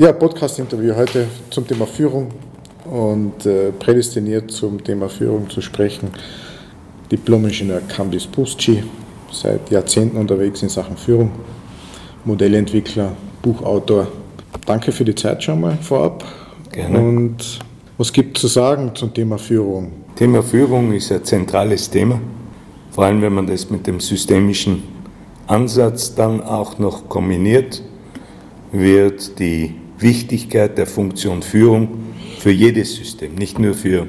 [0.00, 2.28] Ja, Podcast-Interview heute zum Thema Führung
[2.90, 6.08] und äh, prädestiniert zum Thema Führung zu sprechen.
[7.12, 8.82] Diplom-Ingenieur Kambis Pusci,
[9.30, 11.30] seit Jahrzehnten unterwegs in Sachen Führung,
[12.24, 13.12] Modellentwickler,
[13.42, 14.06] Buchautor.
[14.64, 16.24] Danke für die Zeit schon mal vorab.
[16.72, 16.98] Gerne.
[16.98, 17.58] Und
[17.98, 19.92] was gibt es zu sagen zum Thema Führung?
[20.16, 22.18] Thema Führung ist ein zentrales Thema,
[22.90, 24.82] vor allem wenn man das mit dem systemischen
[25.46, 27.82] Ansatz dann auch noch kombiniert,
[28.72, 31.88] wird die Wichtigkeit der Funktion Führung
[32.38, 34.06] für jedes System, nicht nur für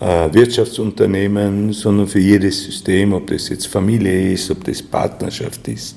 [0.00, 5.96] äh, Wirtschaftsunternehmen, sondern für jedes System, ob das jetzt Familie ist, ob das Partnerschaft ist,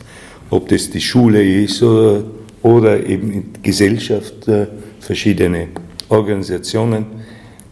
[0.51, 2.23] ob das die Schule ist oder,
[2.61, 4.67] oder eben Gesellschaft, äh,
[4.99, 5.69] verschiedene
[6.09, 7.05] Organisationen.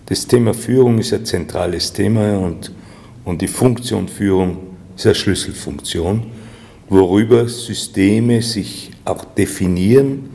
[0.07, 2.71] Das Thema Führung ist ein zentrales Thema und,
[3.23, 4.57] und die Funktion Führung
[4.95, 6.23] ist eine Schlüsselfunktion,
[6.89, 10.32] worüber Systeme sich auch definieren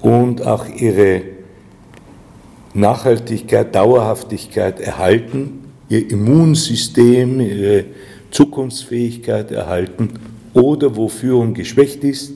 [0.00, 1.22] und auch ihre
[2.74, 7.84] Nachhaltigkeit, Dauerhaftigkeit erhalten, ihr Immunsystem, ihre
[8.30, 10.10] Zukunftsfähigkeit erhalten
[10.54, 12.34] oder wo Führung geschwächt ist,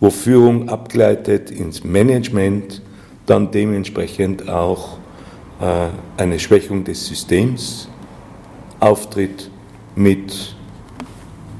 [0.00, 2.82] wo Führung abgleitet ins Management,
[3.26, 4.98] dann dementsprechend auch
[5.60, 7.88] äh, eine Schwächung des Systems
[8.80, 9.50] auftritt
[9.96, 10.54] mit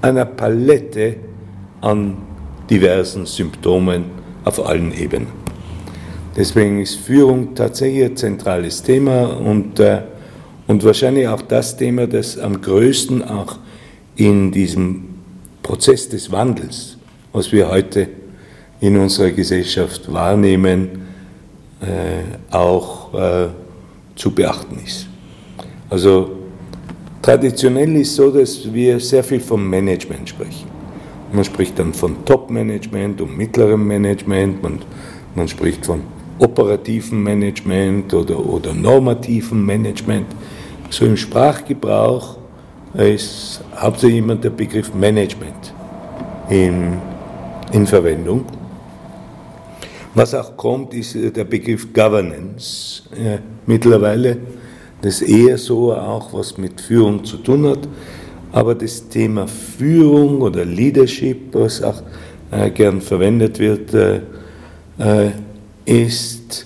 [0.03, 1.17] einer Palette
[1.81, 2.19] an
[2.69, 5.28] diversen Symptomen auf allen Ebenen.
[6.37, 10.03] Deswegen ist Führung tatsächlich ein zentrales Thema und, äh,
[10.67, 13.59] und wahrscheinlich auch das Thema, das am größten auch
[14.17, 15.05] in diesem
[15.62, 16.97] Prozess des Wandels,
[17.33, 18.09] was wir heute
[18.81, 21.03] in unserer Gesellschaft wahrnehmen,
[21.81, 23.48] äh, auch äh,
[24.17, 25.06] zu beachten ist.
[25.89, 26.31] Also
[27.22, 30.73] traditionell ist so, dass wir sehr viel vom Management sprechen.
[31.35, 34.78] Man spricht dann von Top-Management und mittlerem Management, man,
[35.34, 36.03] man spricht von
[36.39, 40.27] operativen Management oder, oder normativen Management.
[40.91, 42.37] So im Sprachgebrauch
[42.94, 45.75] ist hauptsächlich immer der Begriff Management
[46.50, 46.99] in,
[47.73, 48.44] in Verwendung.
[50.15, 54.37] Was auch kommt, ist der Begriff Governance ja, mittlerweile.
[55.03, 57.89] Das eher so auch was mit Führung zu tun hat.
[58.54, 62.00] Aber das Thema Führung oder Leadership, was auch
[62.53, 64.20] äh, gern verwendet wird, äh,
[64.97, 65.32] äh,
[65.84, 66.64] ist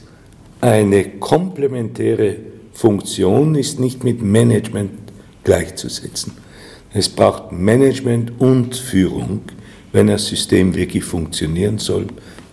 [0.61, 2.37] eine komplementäre
[2.75, 4.91] Funktion, ist nicht mit Management
[5.45, 6.33] gleichzusetzen.
[6.93, 9.41] Es braucht Management und Führung,
[9.91, 12.05] wenn ein System wirklich funktionieren soll,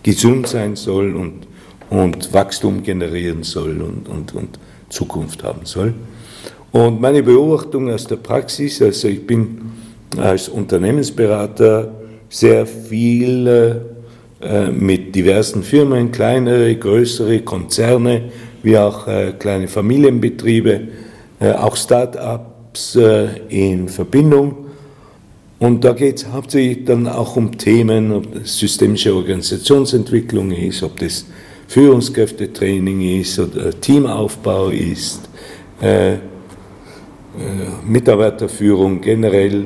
[0.02, 1.46] gesund sein soll und,
[1.90, 4.58] und Wachstum generieren soll und, und, und
[4.88, 5.92] Zukunft haben soll.
[6.72, 9.58] Und meine Beobachtung aus der Praxis, also ich bin
[10.16, 11.92] als Unternehmensberater
[12.28, 13.82] sehr viel
[14.40, 18.24] äh, mit diversen Firmen, kleinere, größere Konzerne,
[18.62, 20.80] wie auch äh, kleine Familienbetriebe,
[21.40, 22.98] äh, auch Start-ups
[23.48, 24.66] in Verbindung.
[25.58, 30.98] Und da geht es hauptsächlich dann auch um Themen, ob das systemische Organisationsentwicklung ist, ob
[30.98, 31.24] das
[31.68, 35.22] Führungskräftetraining ist oder Teamaufbau ist,
[37.86, 39.64] Mitarbeiterführung generell,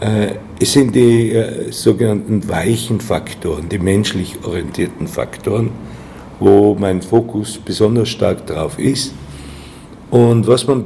[0.00, 5.70] äh, es sind die äh, sogenannten weichen Faktoren, die menschlich orientierten Faktoren,
[6.38, 9.12] wo mein Fokus besonders stark drauf ist.
[10.10, 10.82] Und was man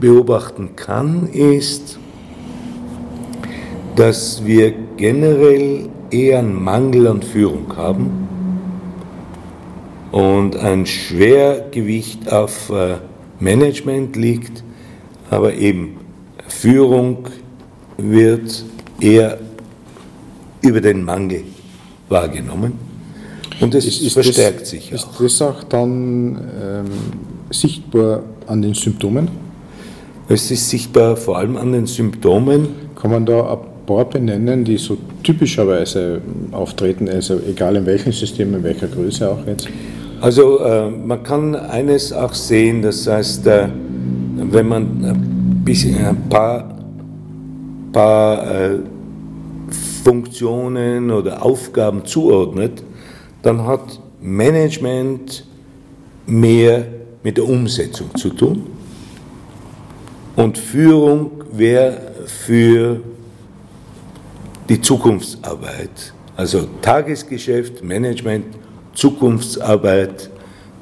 [0.00, 1.98] beobachten kann, ist,
[3.96, 8.28] dass wir generell eher einen Mangel an Führung haben
[10.10, 12.96] und ein Schwergewicht auf äh,
[13.40, 14.62] Management liegt,
[15.32, 15.96] aber eben
[16.46, 17.26] Führung
[17.96, 18.64] wird
[19.00, 19.38] eher
[20.60, 21.44] über den Mangel
[22.08, 22.74] wahrgenommen.
[23.60, 25.20] Und es ist, ist verstärkt das, sich auch.
[25.20, 26.84] Ist das auch dann ähm,
[27.50, 29.28] sichtbar an den Symptomen?
[30.28, 32.68] Es ist sichtbar vor allem an den Symptomen.
[33.00, 36.20] Kann man da ein paar benennen, die so typischerweise
[36.50, 39.66] auftreten, also egal in welchem System, in welcher Größe auch jetzt?
[40.20, 43.68] Also äh, man kann eines auch sehen, das heißt, äh,
[44.52, 46.72] wenn man ein, bisschen, ein paar
[47.92, 48.78] paar äh,
[50.02, 52.82] Funktionen oder Aufgaben zuordnet,
[53.42, 55.44] dann hat Management
[56.26, 56.86] mehr
[57.22, 58.66] mit der Umsetzung zu tun
[60.36, 63.00] und Führung wäre für
[64.68, 66.14] die Zukunftsarbeit.
[66.36, 68.46] Also Tagesgeschäft, Management,
[68.94, 70.30] Zukunftsarbeit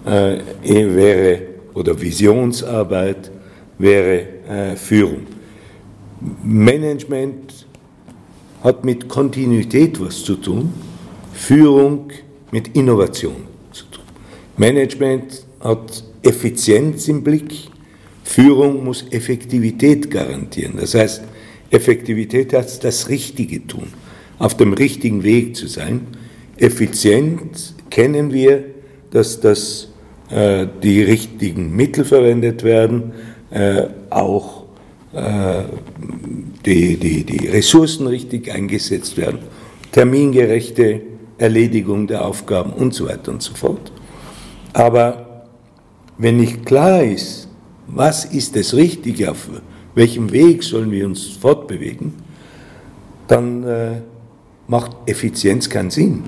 [0.05, 1.43] äh, wäre
[1.75, 3.31] oder Visionsarbeit
[3.81, 5.27] wäre äh, Führung.
[6.45, 7.67] Management
[8.63, 10.73] hat mit Kontinuität was zu tun,
[11.33, 12.11] Führung
[12.51, 13.37] mit Innovation
[13.73, 14.05] zu tun.
[14.59, 17.55] Management hat Effizienz im Blick,
[18.23, 20.75] Führung muss Effektivität garantieren.
[20.79, 21.23] Das heißt,
[21.71, 23.89] Effektivität heißt das Richtige tun,
[24.39, 26.07] auf dem richtigen Weg zu sein.
[26.59, 28.65] Effizient kennen wir,
[29.11, 29.89] dass das,
[30.31, 33.13] äh, die richtigen Mittel verwendet werden,
[33.51, 34.65] äh, auch
[35.13, 35.63] äh,
[36.65, 39.41] die, die, die Ressourcen richtig eingesetzt werden,
[39.93, 41.03] termingerechte
[41.39, 43.93] Erledigung der Aufgaben und so weiter und so fort.
[44.73, 45.47] Aber
[46.19, 47.49] wenn nicht klar ist,
[47.87, 49.49] was ist das Richtige, auf
[49.95, 52.13] welchem Weg sollen wir uns fortbewegen,
[53.27, 53.93] dann äh,
[54.69, 56.23] macht Effizienz keinen Sinn.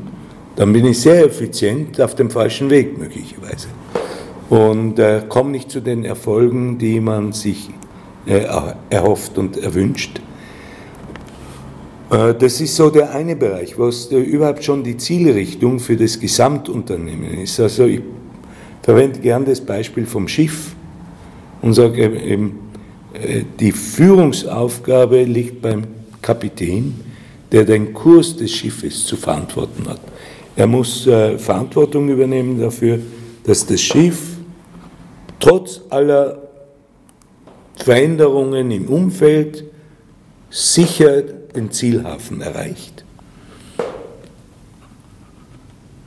[0.56, 3.68] Dann bin ich sehr effizient auf dem falschen Weg möglicherweise
[4.52, 7.70] und äh, komme nicht zu den Erfolgen, die man sich
[8.26, 8.44] äh,
[8.90, 10.20] erhofft und erwünscht.
[12.10, 17.38] Äh, das ist so der eine Bereich, was überhaupt schon die Zielrichtung für das Gesamtunternehmen
[17.38, 17.58] ist.
[17.60, 18.02] Also ich
[18.82, 20.76] verwende gern das Beispiel vom Schiff
[21.62, 22.58] und sage eben,
[23.14, 25.84] äh, die Führungsaufgabe liegt beim
[26.20, 26.92] Kapitän,
[27.50, 30.00] der den Kurs des Schiffes zu verantworten hat.
[30.56, 31.08] Er muss
[31.38, 32.98] Verantwortung übernehmen dafür,
[33.44, 34.31] dass das Schiff
[35.42, 36.38] trotz aller
[37.74, 39.64] Veränderungen im Umfeld
[40.48, 43.04] sicher den Zielhafen erreicht.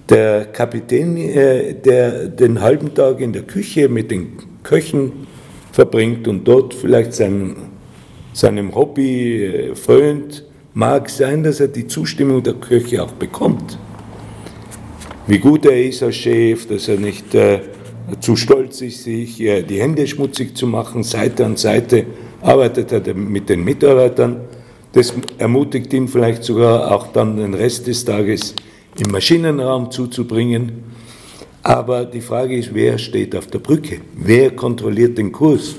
[0.09, 5.27] Der Kapitän, äh, der den halben Tag in der Küche mit den Köchen
[5.71, 7.55] verbringt und dort vielleicht seinem,
[8.31, 13.77] seinem Hobby äh, frönt, mag sein, dass er die Zustimmung der Köche auch bekommt.
[15.27, 17.61] Wie gut er ist als Chef, dass er nicht äh,
[18.19, 22.05] zu stolz ist, sich die Hände schmutzig zu machen, Seite an Seite
[22.41, 24.41] arbeitet er mit den Mitarbeitern.
[24.93, 28.55] Das ermutigt ihn vielleicht sogar auch dann den Rest des Tages
[28.97, 30.83] im Maschinenraum zuzubringen.
[31.63, 33.99] Aber die Frage ist, wer steht auf der Brücke?
[34.15, 35.75] Wer kontrolliert den Kurs?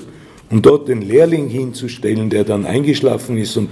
[0.49, 3.69] Und dort den Lehrling hinzustellen, der dann eingeschlafen ist und,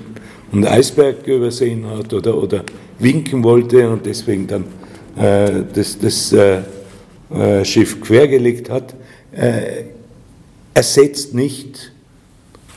[0.51, 2.63] und Eisberg übersehen hat oder, oder
[2.99, 4.63] winken wollte und deswegen dann
[5.17, 6.61] äh, das, das äh,
[7.35, 8.95] äh, Schiff quergelegt hat,
[9.31, 9.83] äh,
[10.73, 11.91] ersetzt nicht,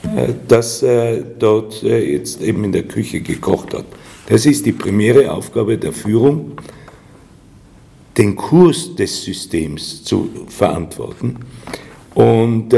[0.03, 3.85] äh, dass er dort jetzt eben in der Küche gekocht hat.
[4.27, 6.53] Das ist die primäre Aufgabe der Führung,
[8.17, 11.37] den Kurs des Systems zu verantworten.
[12.15, 12.75] Und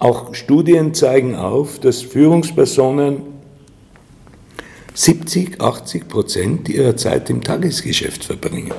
[0.00, 3.22] auch Studien zeigen auf, dass Führungspersonen
[4.94, 8.72] 70, 80 Prozent ihrer Zeit im Tagesgeschäft verbringen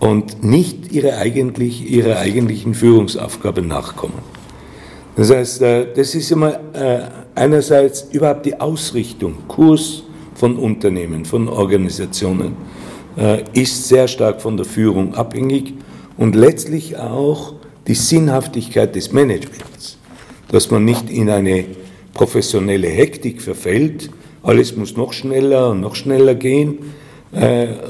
[0.00, 4.18] und nicht ihre eigentlich, ihrer eigentlichen Führungsaufgabe nachkommen.
[5.16, 7.02] Das heißt, äh, das ist immer äh,
[7.34, 10.02] einerseits überhaupt die Ausrichtung, Kurs
[10.34, 12.56] von Unternehmen, von Organisationen,
[13.18, 15.74] äh, ist sehr stark von der Führung abhängig
[16.16, 17.54] und letztlich auch
[17.86, 19.98] die Sinnhaftigkeit des Managements,
[20.50, 21.66] dass man nicht in eine
[22.14, 24.10] professionelle Hektik verfällt,
[24.42, 26.78] alles muss noch schneller und noch schneller gehen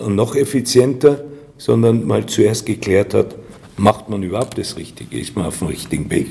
[0.04, 1.24] und noch effizienter,
[1.60, 3.36] sondern mal zuerst geklärt hat,
[3.76, 6.28] macht man überhaupt das Richtige, ist man auf dem richtigen Weg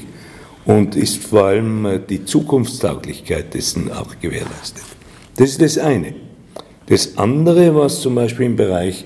[0.66, 4.84] und ist vor allem äh, die Zukunftstauglichkeit dessen auch gewährleistet.
[5.38, 6.16] Das ist das eine.
[6.88, 9.06] Das andere, was zum Beispiel im Bereich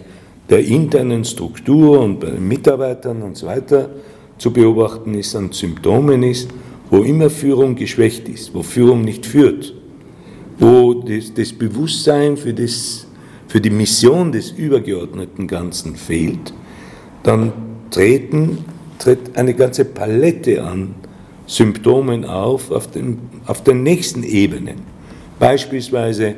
[0.50, 3.90] der internen Struktur und bei den Mitarbeitern und so weiter
[4.38, 6.50] zu beobachten ist, an Symptomen ist,
[6.90, 9.74] wo immer Führung geschwächt ist, wo Führung nicht führt,
[10.58, 13.08] wo das, das Bewusstsein für das
[13.54, 16.52] für die Mission des übergeordneten Ganzen fehlt,
[17.22, 17.54] dann
[17.92, 18.66] treten,
[18.98, 20.96] tritt eine ganze Palette an
[21.46, 24.78] Symptomen auf auf den, auf den nächsten Ebenen.
[25.38, 26.34] Beispielsweise,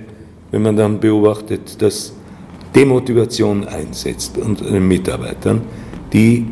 [0.52, 2.12] wenn man dann beobachtet, dass
[2.76, 5.62] Demotivation einsetzt unter den Mitarbeitern,
[6.12, 6.46] die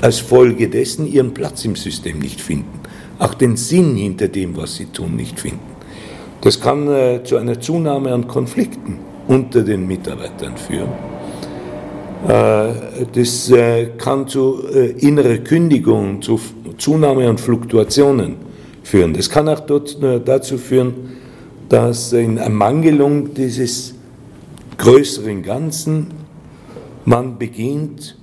[0.00, 2.80] als Folge dessen ihren Platz im System nicht finden,
[3.18, 5.71] auch den Sinn hinter dem, was sie tun, nicht finden.
[6.42, 10.90] Das kann äh, zu einer Zunahme an Konflikten unter den Mitarbeitern führen.
[12.26, 16.40] Äh, das äh, kann zu äh, innerer Kündigung, zu
[16.78, 18.34] Zunahme an Fluktuationen
[18.82, 19.14] führen.
[19.14, 20.94] Das kann auch dort, äh, dazu führen,
[21.68, 23.94] dass in Ermangelung dieses
[24.78, 26.08] größeren Ganzen
[27.04, 28.18] man beginnt,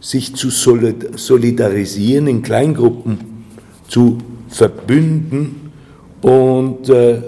[0.00, 3.18] sich zu solidarisieren, in Kleingruppen
[3.88, 5.72] zu verbünden
[6.22, 7.20] und äh,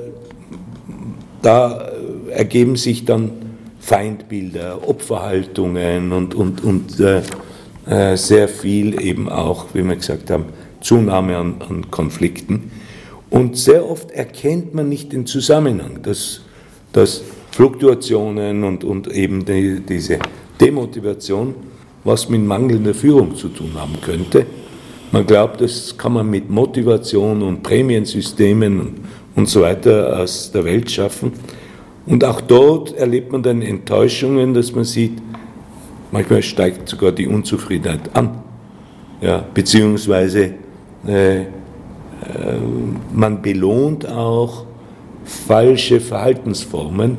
[1.43, 1.91] da
[2.31, 3.31] ergeben sich dann
[3.81, 7.23] Feindbilder, Opferhaltungen und, und, und äh,
[7.87, 10.47] äh, sehr viel eben auch, wie wir gesagt haben,
[10.81, 12.71] Zunahme an, an, Konflikten.
[13.31, 16.43] Und sehr oft erkennt man nicht den Zusammenhang, dass,
[16.93, 20.19] dass Fluktuationen und, und eben die, diese
[20.61, 21.55] Demotivation,
[22.05, 24.47] was mit mangelnder Führung zu tun haben könnte.
[25.13, 28.95] Man glaubt, das kann man mit Motivation und Prämiensystemen und,
[29.37, 31.33] und so weiter aus der Welt schaffen.
[32.07, 35.19] Und auch dort erlebt man dann Enttäuschungen, dass man sieht,
[36.11, 38.43] manchmal steigt sogar die Unzufriedenheit an.
[39.21, 40.55] Ja, beziehungsweise
[41.07, 41.47] äh, äh,
[43.13, 44.65] man belohnt auch
[45.25, 47.19] falsche Verhaltensformen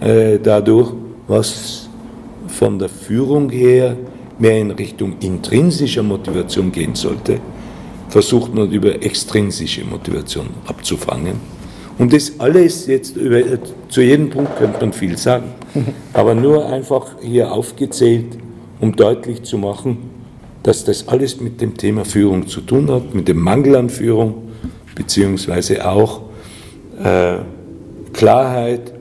[0.00, 0.92] äh, dadurch,
[1.26, 1.88] was
[2.46, 3.96] von der Führung her
[4.38, 7.40] mehr in Richtung intrinsischer Motivation gehen sollte,
[8.16, 11.34] versucht man über extrinsische Motivation abzufangen.
[11.98, 13.42] Und das alles jetzt, über,
[13.90, 15.52] zu jedem Punkt könnte man viel sagen,
[16.14, 18.38] aber nur einfach hier aufgezählt,
[18.80, 19.98] um deutlich zu machen,
[20.62, 24.48] dass das alles mit dem Thema Führung zu tun hat, mit dem Mangel an Führung,
[24.94, 26.22] beziehungsweise auch
[27.04, 27.36] äh,
[28.14, 28.94] Klarheit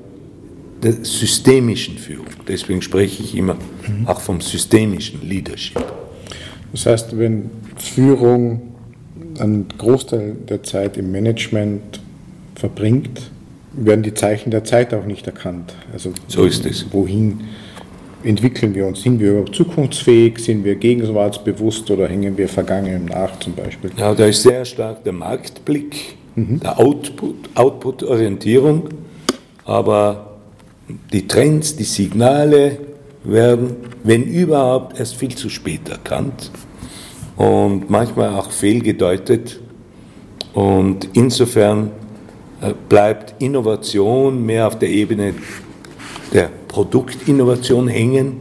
[0.84, 2.28] der systemischen Führung.
[2.50, 4.08] Deswegen spreche ich immer mhm.
[4.08, 5.82] auch vom systemischen Leadership.
[6.74, 8.75] Das heißt, wenn Führung
[9.40, 12.00] einen Großteil der Zeit im Management
[12.56, 13.32] verbringt,
[13.74, 15.74] werden die Zeichen der Zeit auch nicht erkannt.
[15.92, 16.86] Also so ist es.
[16.92, 17.42] Wohin
[18.24, 19.02] entwickeln wir uns?
[19.02, 20.40] Sind wir überhaupt zukunftsfähig?
[20.40, 23.92] Sind wir gegenwartsbewusst oder hängen wir Vergangenem nach zum Beispiel?
[23.98, 26.60] Ja, da ist sehr stark der Marktblick, mhm.
[26.60, 28.90] der Output, Output-Orientierung,
[29.66, 30.38] aber
[31.12, 32.78] die Trends, die Signale
[33.24, 36.52] werden, wenn überhaupt, erst viel zu spät erkannt
[37.38, 39.60] und manchmal auch fehlgedeutet.
[40.54, 41.92] Und insofern
[42.62, 45.34] äh, bleibt Innovation mehr auf der Ebene
[46.34, 48.38] der Produktinnovation hängen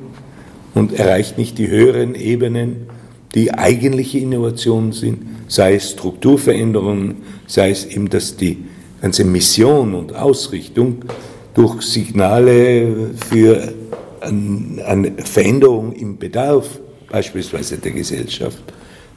[0.75, 2.87] und erreicht nicht die höheren Ebenen,
[3.35, 8.65] die eigentliche Innovationen sind, sei es Strukturveränderungen, sei es eben, dass die
[9.03, 11.05] ganze Mission und Ausrichtung
[11.55, 13.73] durch Signale für
[14.21, 18.63] eine Veränderung im Bedarf, beispielsweise der Gesellschaft,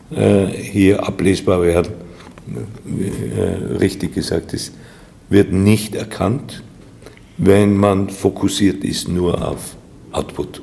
[0.09, 2.07] hier ablesbar werden.
[2.47, 4.73] Äh, richtig gesagt ist,
[5.29, 6.63] wird nicht erkannt,
[7.37, 9.75] wenn man fokussiert ist nur auf
[10.13, 10.61] Output.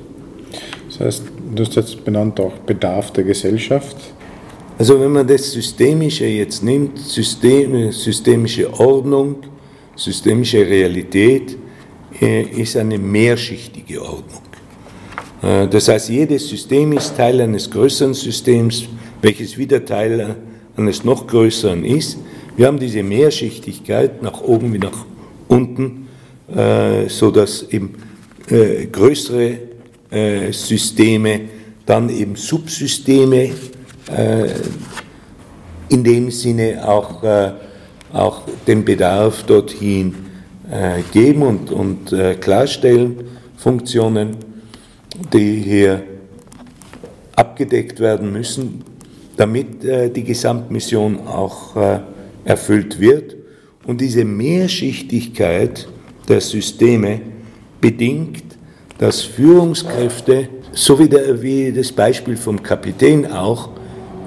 [0.89, 1.23] Das heißt,
[1.53, 3.95] du hast jetzt benannt auch Bedarf der Gesellschaft.
[4.77, 9.37] Also wenn man das Systemische jetzt nimmt, System, systemische Ordnung,
[9.95, 11.55] systemische Realität,
[12.19, 14.41] äh, ist eine mehrschichtige Ordnung.
[15.43, 18.85] Äh, das heißt, jedes System ist Teil eines größeren Systems,
[19.25, 20.35] welches wieder Teil
[20.77, 22.19] eines noch größeren ist.
[22.55, 25.03] Wir haben diese Mehrschichtigkeit nach oben wie nach
[25.47, 26.07] unten,
[26.55, 27.95] äh, sodass eben
[28.51, 29.57] äh, größere
[30.11, 31.41] äh, Systeme
[31.87, 33.49] dann eben Subsysteme
[34.15, 34.49] äh,
[35.89, 37.53] in dem Sinne auch, äh,
[38.13, 40.13] auch den Bedarf dorthin
[40.69, 43.23] äh, geben und, und klarstellen,
[43.57, 44.35] Funktionen,
[45.33, 46.03] die hier
[47.35, 48.94] abgedeckt werden müssen,
[49.37, 51.75] damit die Gesamtmission auch
[52.45, 53.35] erfüllt wird.
[53.85, 55.87] Und diese Mehrschichtigkeit
[56.27, 57.21] der Systeme
[57.81, 58.43] bedingt,
[58.97, 63.69] dass Führungskräfte, so wie, der, wie das Beispiel vom Kapitän auch,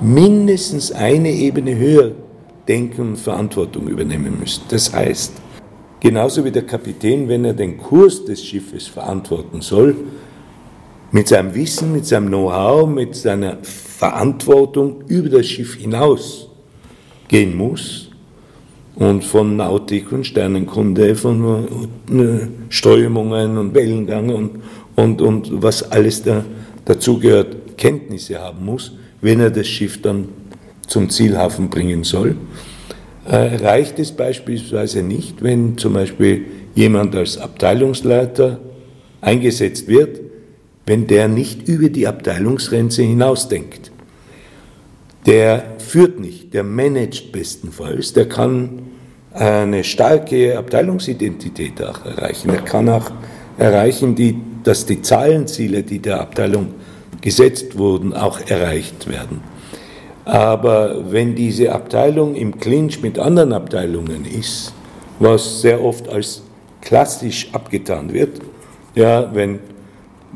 [0.00, 2.12] mindestens eine Ebene höher
[2.68, 4.62] denken und Verantwortung übernehmen müssen.
[4.68, 5.32] Das heißt,
[6.00, 9.96] genauso wie der Kapitän, wenn er den Kurs des Schiffes verantworten soll,
[11.10, 13.56] mit seinem Wissen, mit seinem Know-how, mit seiner
[13.98, 16.48] Verantwortung über das Schiff hinaus
[17.26, 18.08] gehen muss,
[18.98, 24.50] und von Nautik und Sternenkunde, von äh, Strömungen und Wellengang und,
[24.96, 26.44] und, und was alles da,
[26.84, 30.28] dazugehört, Kenntnisse haben muss, wenn er das Schiff dann
[30.88, 32.36] zum Zielhafen bringen soll.
[33.24, 38.58] Äh, reicht es beispielsweise nicht, wenn zum Beispiel jemand als Abteilungsleiter
[39.20, 40.20] eingesetzt wird,
[40.86, 43.87] wenn der nicht über die Abteilungsgrenze hinausdenkt.
[45.28, 48.80] Der führt nicht, der managt bestenfalls, der kann
[49.34, 52.48] eine starke Abteilungsidentität auch erreichen.
[52.48, 53.10] Er kann auch
[53.58, 56.68] erreichen, die, dass die Zahlenziele, die der Abteilung
[57.20, 59.42] gesetzt wurden, auch erreicht werden.
[60.24, 64.72] Aber wenn diese Abteilung im Clinch mit anderen Abteilungen ist,
[65.18, 66.42] was sehr oft als
[66.80, 68.40] klassisch abgetan wird,
[68.94, 69.58] ja, wenn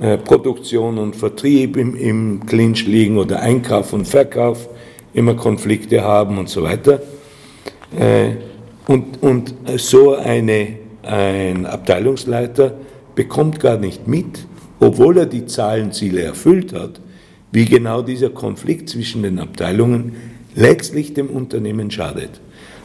[0.00, 4.68] äh, Produktion und Vertrieb im, im Clinch liegen oder Einkauf und Verkauf
[5.14, 7.00] immer Konflikte haben und so weiter,
[7.98, 8.30] äh,
[8.86, 12.74] und, und so eine, ein Abteilungsleiter
[13.14, 14.46] bekommt gar nicht mit,
[14.80, 17.00] obwohl er die Zahlenziele erfüllt hat,
[17.52, 20.16] wie genau dieser Konflikt zwischen den Abteilungen
[20.54, 22.40] letztlich dem Unternehmen schadet.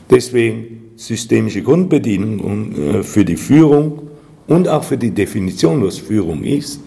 [0.09, 4.09] Deswegen systemische Grundbedienung äh, für die Führung
[4.47, 6.81] und auch für die Definition, was Führung ist,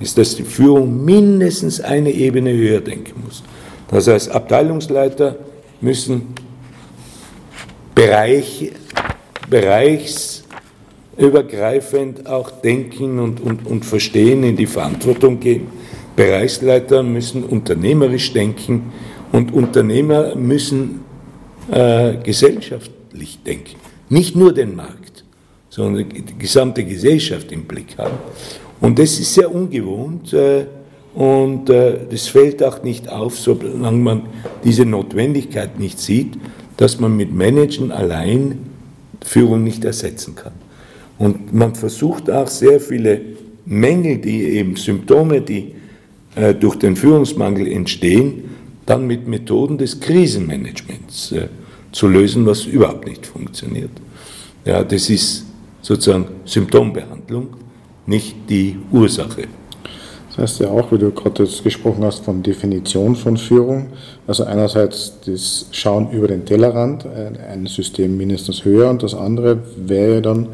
[0.00, 3.42] ist, dass die Führung mindestens eine Ebene höher denken muss.
[3.88, 5.36] Das heißt, Abteilungsleiter
[5.80, 6.34] müssen
[7.94, 8.72] Bereich,
[9.48, 15.68] bereichsübergreifend auch denken und, und, und verstehen, in die Verantwortung gehen.
[16.14, 18.92] Bereichsleiter müssen unternehmerisch denken
[19.32, 21.00] und Unternehmer müssen
[21.70, 23.76] äh, gesellschaftlich denken.
[24.08, 25.24] Nicht nur den Markt,
[25.68, 28.18] sondern die gesamte Gesellschaft im Blick haben.
[28.80, 30.66] Und das ist sehr ungewohnt äh,
[31.14, 34.22] und äh, das fällt auch nicht auf, solange man
[34.64, 36.36] diese Notwendigkeit nicht sieht,
[36.76, 38.58] dass man mit Managen allein
[39.24, 40.52] Führung nicht ersetzen kann.
[41.18, 43.22] Und man versucht auch sehr viele
[43.64, 45.72] Mängel, die eben Symptome, die
[46.34, 48.44] äh, durch den Führungsmangel entstehen,
[48.84, 51.34] dann mit Methoden des Krisenmanagements
[51.90, 53.90] zu lösen, was überhaupt nicht funktioniert.
[54.64, 55.44] Ja, das ist
[55.82, 57.48] sozusagen Symptombehandlung,
[58.06, 59.48] nicht die Ursache.
[60.28, 63.88] Das heißt ja auch, wie du gerade jetzt gesprochen hast, von Definition von Führung.
[64.26, 70.20] Also einerseits das Schauen über den Tellerrand, ein System mindestens höher und das andere wäre
[70.20, 70.48] dann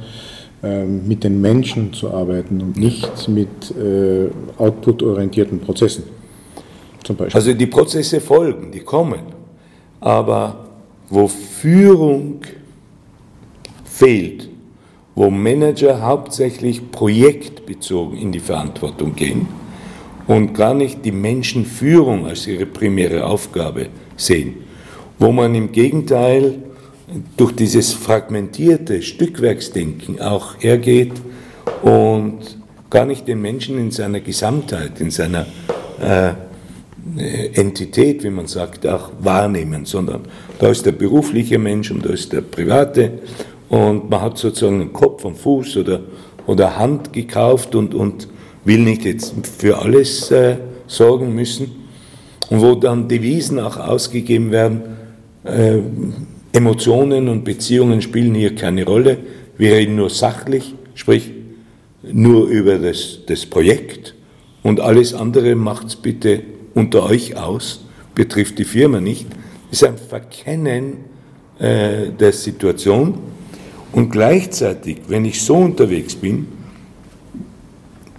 [0.62, 4.28] ähm, mit den Menschen zu arbeiten und nicht mit äh,
[4.58, 6.04] output-orientierten Prozessen.
[7.02, 7.34] Zum Beispiel.
[7.34, 9.22] Also die Prozesse folgen, die kommen.
[9.98, 10.66] Aber
[11.10, 12.42] wo Führung
[13.84, 14.48] fehlt,
[15.14, 19.46] wo Manager hauptsächlich projektbezogen in die Verantwortung gehen
[20.26, 24.54] und gar nicht die Menschenführung als ihre primäre Aufgabe sehen,
[25.18, 26.54] wo man im Gegenteil
[27.36, 31.12] durch dieses fragmentierte Stückwerksdenken auch hergeht
[31.82, 32.38] und
[32.88, 35.46] gar nicht den Menschen in seiner Gesamtheit, in seiner
[36.00, 36.32] äh,
[37.54, 40.22] Entität, wie man sagt, auch wahrnehmen, sondern
[40.58, 43.18] da ist der berufliche Mensch und da ist der private
[43.72, 46.00] und man hat sozusagen einen Kopf und Fuß oder,
[46.46, 48.28] oder Hand gekauft und, und
[48.66, 51.70] will nicht jetzt für alles äh, sorgen müssen
[52.50, 54.82] und wo dann Devisen auch ausgegeben werden,
[55.44, 55.78] äh,
[56.52, 59.16] Emotionen und Beziehungen spielen hier keine Rolle.
[59.56, 61.30] Wir reden nur sachlich, sprich
[62.02, 64.14] nur über das, das Projekt
[64.62, 66.42] und alles andere macht es bitte
[66.74, 69.28] unter euch aus, betrifft die Firma nicht.
[69.70, 70.96] Das ist ein Verkennen
[71.58, 73.32] äh, der Situation
[73.92, 76.48] und gleichzeitig, wenn ich so unterwegs bin,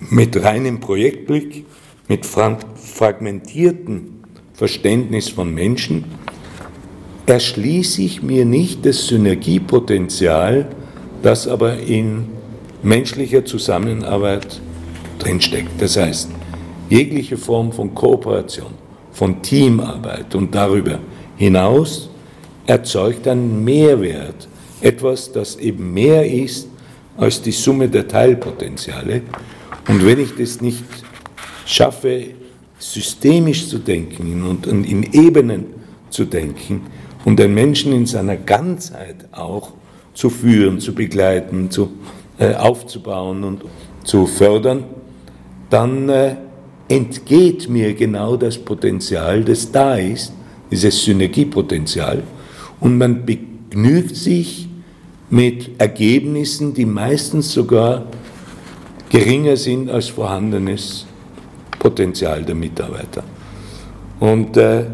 [0.10, 1.66] mit reinem Projektblick,
[2.08, 6.06] mit fragmentiertem Verständnis von Menschen,
[7.26, 10.68] erschließe ich mir nicht das Synergiepotenzial,
[11.22, 12.26] das aber in
[12.84, 14.62] menschlicher Zusammenarbeit
[15.20, 15.82] drinsteckt.
[15.82, 16.30] Das heißt,
[16.90, 18.74] jegliche Form von Kooperation,
[19.12, 21.00] von Teamarbeit und darüber
[21.38, 22.10] hinaus
[22.68, 24.48] erzeugt einen Mehrwert,
[24.84, 26.67] etwas, das eben mehr ist
[27.17, 29.22] als die Summe der Teilpotenziale.
[29.88, 30.84] Und wenn ich das nicht
[31.65, 32.26] schaffe,
[32.80, 35.65] systemisch zu denken und in Ebenen
[36.10, 36.82] zu denken,
[37.26, 39.72] und den Menschen in seiner Ganzheit auch
[40.13, 41.91] zu führen, zu begleiten, zu,
[42.38, 43.63] äh, aufzubauen und
[44.04, 44.84] zu fördern,
[45.69, 46.36] dann äh,
[46.88, 50.34] entgeht mir genau das Potenzial, das da ist,
[50.69, 52.24] dieses Synergiepotenzial,
[52.80, 54.67] und man begnügt sich
[55.34, 58.06] mit Ergebnissen, die meistens sogar
[59.10, 61.06] geringer sind als vorhandenes
[61.80, 63.24] Potenzial der Mitarbeiter.
[64.19, 64.86] Und äh,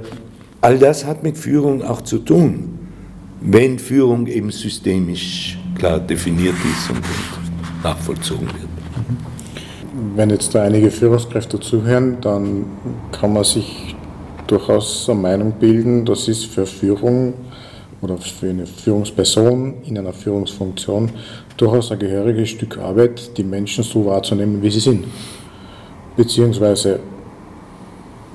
[0.62, 2.78] All das hat mit Führung auch zu tun,
[3.40, 7.00] wenn Führung eben systemisch klar definiert ist und
[7.82, 8.68] nachvollzogen wird.
[10.18, 12.66] Wenn jetzt da einige Führungskräfte zuhören, dann
[13.14, 13.96] kann man sich
[14.48, 17.36] durchaus eine Meinung bilden, das ist für Führung
[18.02, 21.10] oder für eine Führungsperson in einer Führungsfunktion
[21.58, 25.06] durchaus ein gehöriges Stück Arbeit, die Menschen so wahrzunehmen, wie sie sind.
[26.16, 27.00] Beziehungsweise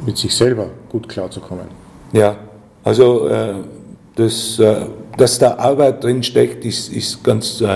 [0.04, 1.66] mit sich selber gut klarzukommen.
[2.12, 2.36] Ja,
[2.82, 3.54] also äh,
[4.14, 7.68] das, äh, dass da Arbeit drin steckt, ist, ist ganz äh,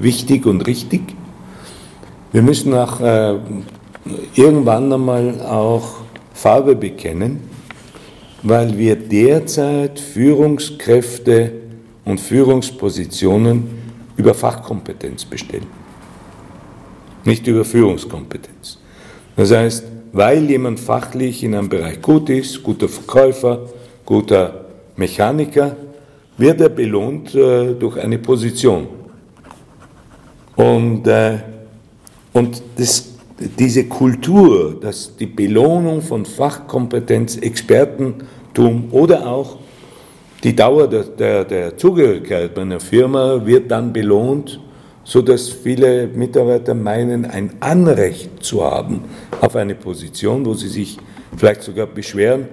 [0.00, 1.14] wichtig und richtig.
[2.32, 3.34] Wir müssen auch äh,
[4.34, 5.96] irgendwann einmal auch
[6.34, 7.45] Farbe bekennen,
[8.48, 11.50] weil wir derzeit Führungskräfte
[12.04, 13.64] und Führungspositionen
[14.16, 15.66] über Fachkompetenz bestellen,
[17.24, 18.78] nicht über Führungskompetenz.
[19.34, 23.68] Das heißt, weil jemand fachlich in einem Bereich gut ist, guter Verkäufer,
[24.04, 25.76] guter Mechaniker,
[26.38, 28.86] wird er belohnt äh, durch eine Position.
[30.54, 31.38] Und, äh,
[32.32, 39.58] und das, diese Kultur, dass die Belohnung von Fachkompetenz, Expertentum oder auch
[40.42, 44.60] die Dauer der, der, der Zugehörigkeit bei einer Firma wird dann belohnt
[45.06, 49.02] sodass viele Mitarbeiter meinen, ein Anrecht zu haben
[49.40, 50.98] auf eine Position, wo sie sich
[51.36, 52.48] vielleicht sogar beschweren,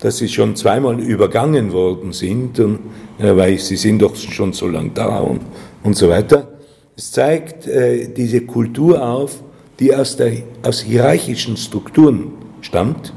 [0.00, 2.78] dass sie schon zweimal übergangen worden sind, und,
[3.18, 5.42] äh, weil sie sind doch schon so lange da und,
[5.82, 6.48] und so weiter.
[6.96, 9.42] Es zeigt äh, diese Kultur auf,
[9.80, 13.12] die aus, der, aus hierarchischen Strukturen stammt,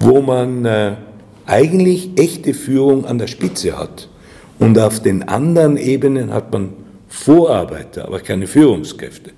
[0.00, 0.96] wo man äh,
[1.46, 4.08] eigentlich echte Führung an der Spitze hat.
[4.58, 6.70] Und auf den anderen Ebenen hat man
[7.08, 9.30] Vorarbeiter, aber keine Führungskräfte.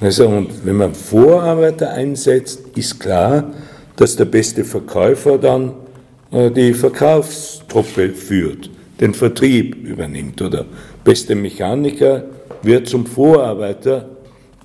[0.00, 3.52] Also, und wenn man Vorarbeiter einsetzt, ist klar,
[3.96, 5.74] dass der beste Verkäufer dann
[6.30, 10.64] äh, die Verkaufstruppe führt, den Vertrieb übernimmt oder
[11.04, 12.24] beste Mechaniker
[12.62, 14.08] wird zum Vorarbeiter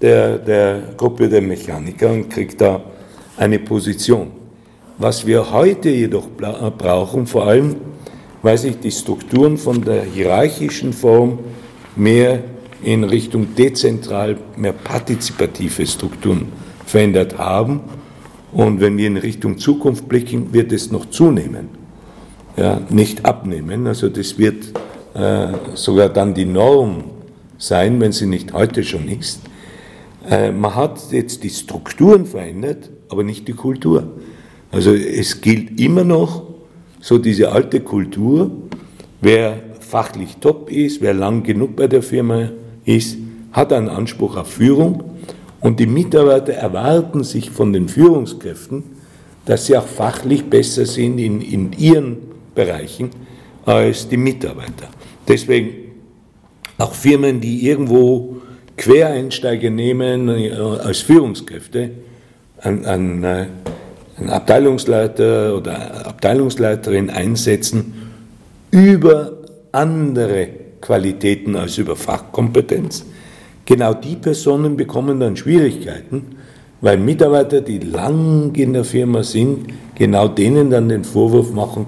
[0.02, 2.82] der, der Gruppe der Mechaniker und kriegt da
[3.38, 4.32] eine Position.
[4.98, 6.28] Was wir heute jedoch
[6.78, 7.76] brauchen, vor allem,
[8.42, 11.40] weil sich die Strukturen von der hierarchischen Form
[11.96, 12.44] mehr
[12.84, 16.48] in Richtung dezentral, mehr partizipative Strukturen
[16.86, 17.82] verändert haben.
[18.52, 21.70] Und wenn wir in Richtung Zukunft blicken, wird es noch zunehmen,
[22.56, 23.88] ja, nicht abnehmen.
[23.88, 24.74] Also das wird
[25.14, 27.04] äh, sogar dann die Norm
[27.58, 29.42] sein, wenn sie nicht heute schon ist.
[30.30, 34.12] Äh, man hat jetzt die Strukturen verändert, aber nicht die Kultur.
[34.72, 36.44] Also es gilt immer noch
[37.00, 38.52] so diese alte Kultur,
[39.22, 42.50] wer fachlich top ist, wer lang genug bei der Firma
[42.84, 43.18] ist,
[43.54, 45.04] hat einen Anspruch auf Führung
[45.62, 48.84] und die Mitarbeiter erwarten sich von den Führungskräften,
[49.46, 52.18] dass sie auch fachlich besser sind in, in ihren
[52.54, 53.12] Bereichen
[53.66, 54.90] als die Mitarbeiter.
[55.28, 55.70] Deswegen
[56.78, 58.37] auch Firmen, die irgendwo
[58.78, 61.92] Quereinsteiger nehmen äh, als Führungskräfte,
[62.62, 63.48] an, an, äh,
[64.18, 67.94] einen Abteilungsleiter oder Abteilungsleiterin einsetzen
[68.72, 69.34] über
[69.72, 70.48] andere
[70.82, 73.06] Qualitäten als über Fachkompetenz.
[73.66, 76.38] Genau die Personen bekommen dann Schwierigkeiten,
[76.82, 81.88] weil Mitarbeiter, die lang in der Firma sind, genau denen dann den Vorwurf machen,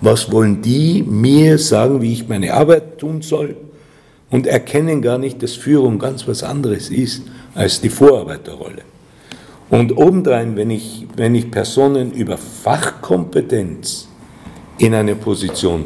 [0.00, 3.56] was wollen die mir sagen, wie ich meine Arbeit tun soll?
[4.30, 7.22] Und erkennen gar nicht, dass Führung ganz was anderes ist
[7.54, 8.82] als die Vorarbeiterrolle.
[9.70, 14.08] Und obendrein, wenn ich, wenn ich Personen über Fachkompetenz
[14.78, 15.84] in eine Position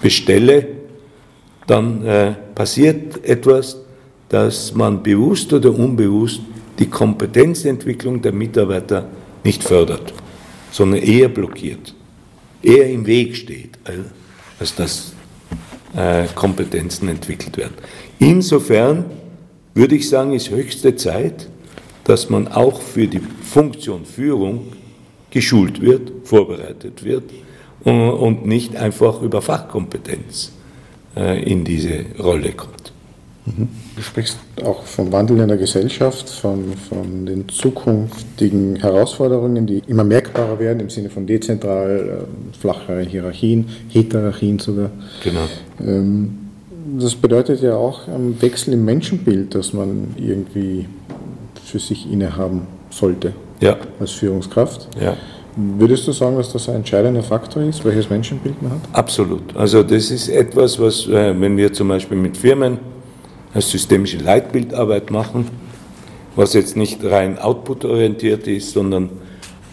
[0.00, 0.66] bestelle,
[1.66, 3.78] dann äh, passiert etwas,
[4.28, 6.40] dass man bewusst oder unbewusst
[6.78, 9.06] die Kompetenzentwicklung der Mitarbeiter
[9.44, 10.12] nicht fördert,
[10.70, 11.94] sondern eher blockiert,
[12.62, 13.78] eher im Weg steht,
[14.58, 15.11] als dass
[15.96, 17.74] äh, Kompetenzen entwickelt werden.
[18.18, 19.04] Insofern
[19.74, 21.48] würde ich sagen, ist höchste Zeit,
[22.04, 24.72] dass man auch für die Funktion Führung
[25.30, 27.24] geschult wird, vorbereitet wird
[27.84, 30.52] und nicht einfach über Fachkompetenz
[31.16, 32.92] äh, in diese Rolle kommt.
[33.46, 33.68] Mhm.
[33.94, 40.04] Du sprichst auch vom Wandel in der Gesellschaft, von, von den zukünftigen Herausforderungen, die immer
[40.04, 44.90] merkbarer werden im Sinne von dezentral, äh, flachere Hierarchien, Heterarchien sogar.
[45.22, 45.40] Genau.
[45.80, 46.38] Ähm,
[46.98, 50.86] das bedeutet ja auch einen Wechsel im Menschenbild, das man irgendwie
[51.64, 53.76] für sich innehaben sollte ja.
[54.00, 54.88] als Führungskraft.
[55.00, 55.16] Ja.
[55.54, 58.80] Würdest du sagen, dass das ein entscheidender Faktor ist, welches Menschenbild man hat?
[58.92, 59.54] Absolut.
[59.54, 62.78] Also das ist etwas, was, äh, wenn wir zum Beispiel mit Firmen
[63.52, 65.48] eine systemische Leitbildarbeit machen,
[66.36, 69.10] was jetzt nicht rein output-orientiert ist, sondern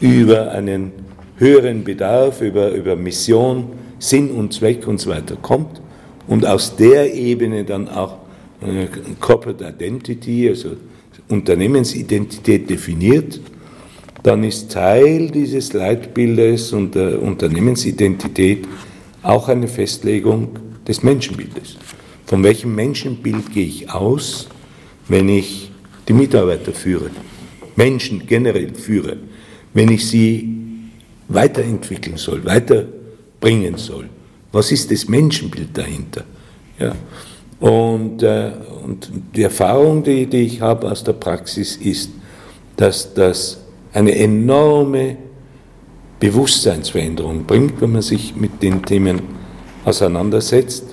[0.02, 0.92] über einen
[1.38, 3.68] höheren Bedarf, über, über Mission,
[4.00, 5.82] Sinn und Zweck und so weiter kommt
[6.28, 8.18] und aus der Ebene dann auch
[8.62, 8.88] äh,
[9.20, 10.76] Corporate Identity, also
[11.30, 13.40] Unternehmensidentität definiert,
[14.24, 18.68] dann ist Teil dieses Leitbildes und der Unternehmensidentität
[19.24, 20.50] auch eine Festlegung
[20.88, 21.78] des Menschenbildes.
[22.30, 24.48] Von welchem Menschenbild gehe ich aus,
[25.08, 25.72] wenn ich
[26.08, 27.10] die Mitarbeiter führe,
[27.76, 29.18] Menschen generell führe,
[29.74, 30.56] wenn ich sie
[31.28, 34.10] weiterentwickeln soll, weiterbringen soll?
[34.52, 36.24] Was ist das Menschenbild dahinter?
[36.78, 36.94] Ja.
[37.60, 38.52] Und, äh,
[38.86, 42.12] und die Erfahrung, die, die ich habe aus der Praxis, ist,
[42.76, 43.60] dass das
[43.92, 45.18] eine enorme
[46.20, 49.20] Bewusstseinsveränderung bringt, wenn man sich mit den Themen
[49.84, 50.89] auseinandersetzt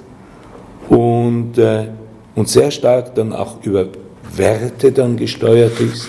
[0.88, 1.88] und, äh,
[2.34, 3.86] und sehr stark dann auch über
[4.34, 6.08] Werte dann gesteuert ist.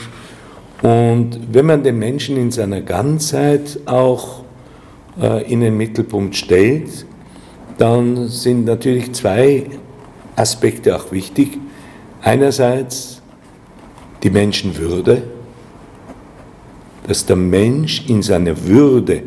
[0.82, 4.44] Und wenn man den Menschen in seiner Ganzheit auch
[5.20, 7.06] äh, in den Mittelpunkt stellt,
[7.78, 9.66] dann sind natürlich zwei
[10.36, 11.58] Aspekte auch wichtig.
[12.22, 13.22] Einerseits
[14.22, 15.24] die Menschenwürde,
[17.08, 19.24] dass der Mensch in seiner Würde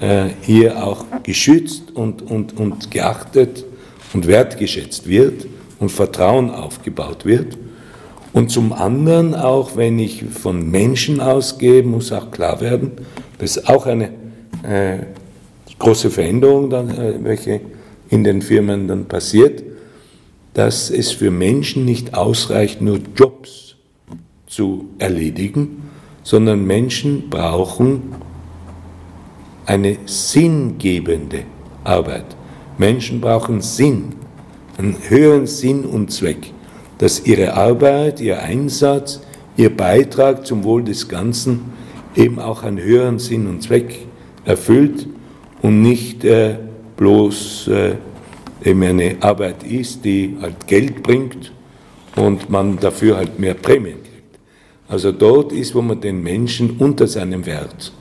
[0.00, 3.65] äh, hier auch geschützt und, und, und geachtet
[4.12, 5.46] und wertgeschätzt wird
[5.78, 7.56] und Vertrauen aufgebaut wird.
[8.32, 12.92] Und zum anderen auch, wenn ich von Menschen ausgehe, muss auch klar werden,
[13.38, 14.10] das ist auch eine
[14.62, 14.98] äh,
[15.78, 17.60] große Veränderung, dann, äh, welche
[18.08, 19.62] in den Firmen dann passiert,
[20.54, 23.76] dass es für Menschen nicht ausreicht, nur Jobs
[24.46, 25.90] zu erledigen,
[26.22, 28.14] sondern Menschen brauchen
[29.66, 31.42] eine sinngebende
[31.84, 32.35] Arbeit.
[32.78, 34.14] Menschen brauchen Sinn,
[34.76, 36.52] einen höheren Sinn und Zweck,
[36.98, 39.20] dass ihre Arbeit, ihr Einsatz,
[39.56, 41.72] ihr Beitrag zum Wohl des Ganzen
[42.14, 44.06] eben auch einen höheren Sinn und Zweck
[44.44, 45.06] erfüllt
[45.62, 46.56] und nicht äh,
[46.96, 47.94] bloß äh,
[48.64, 51.52] eben eine Arbeit ist, die halt Geld bringt
[52.16, 54.38] und man dafür halt mehr Prämien kriegt.
[54.88, 57.92] Also dort ist, wo man den Menschen unter seinem Wert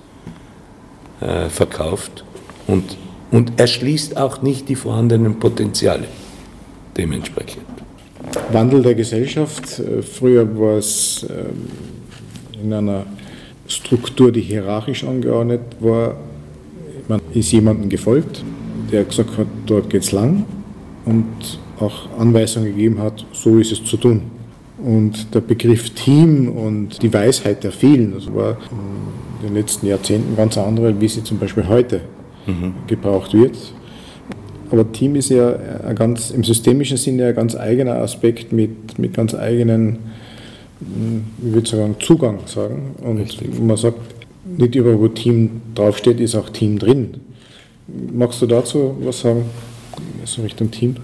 [1.19, 2.23] äh, verkauft
[2.67, 2.97] und,
[3.35, 6.05] und erschließt auch nicht die vorhandenen Potenziale
[6.95, 7.65] dementsprechend.
[8.53, 9.77] Wandel der Gesellschaft.
[9.77, 13.05] Äh, früher war es ähm, in einer
[13.67, 16.15] Struktur, die hierarchisch angeordnet war.
[17.09, 18.41] Man ist jemandem gefolgt,
[18.89, 20.45] der gesagt hat, dort geht's lang
[21.03, 21.25] und
[21.81, 24.21] auch Anweisungen gegeben hat, so ist es zu tun.
[24.77, 28.57] Und der Begriff Team und die Weisheit der vielen, das war
[29.41, 32.01] in den letzten Jahrzehnten ganz andere, wie sie zum Beispiel heute
[32.45, 32.73] mhm.
[32.87, 33.55] gebraucht wird.
[34.71, 35.53] Aber Team ist ja
[35.93, 39.99] ganz, im systemischen Sinne ein ganz eigener Aspekt mit, mit ganz eigenen,
[41.37, 42.95] würde ich sagen, Zugang sagen.
[43.01, 43.59] Und Richtig.
[43.59, 43.99] man sagt,
[44.57, 47.15] nicht überall, wo Team draufsteht, ist auch Team drin.
[48.13, 49.45] Magst du dazu was sagen,
[50.23, 50.95] so Richtung Team?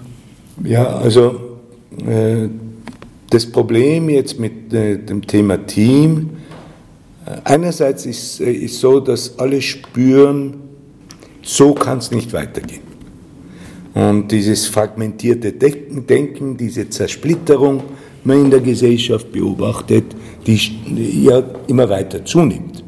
[0.64, 1.58] Ja, also
[2.06, 2.48] äh,
[3.30, 6.30] das Problem jetzt mit äh, dem Thema Team,
[7.24, 10.54] äh, einerseits ist es so, dass alle spüren,
[11.42, 12.92] so kann es nicht weitergehen.
[13.94, 17.82] Und dieses fragmentierte Denken, diese Zersplitterung,
[18.24, 20.04] man in der Gesellschaft beobachtet,
[20.46, 22.82] die ja immer weiter zunimmt,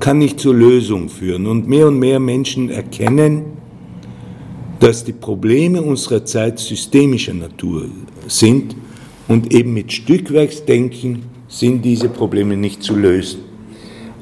[0.00, 1.46] kann nicht zur Lösung führen.
[1.46, 3.44] Und mehr und mehr Menschen erkennen,
[4.80, 7.86] dass die Probleme unserer Zeit systemischer Natur
[8.26, 8.76] sind
[9.28, 13.40] und eben mit Stückwerksdenken sind diese Probleme nicht zu lösen.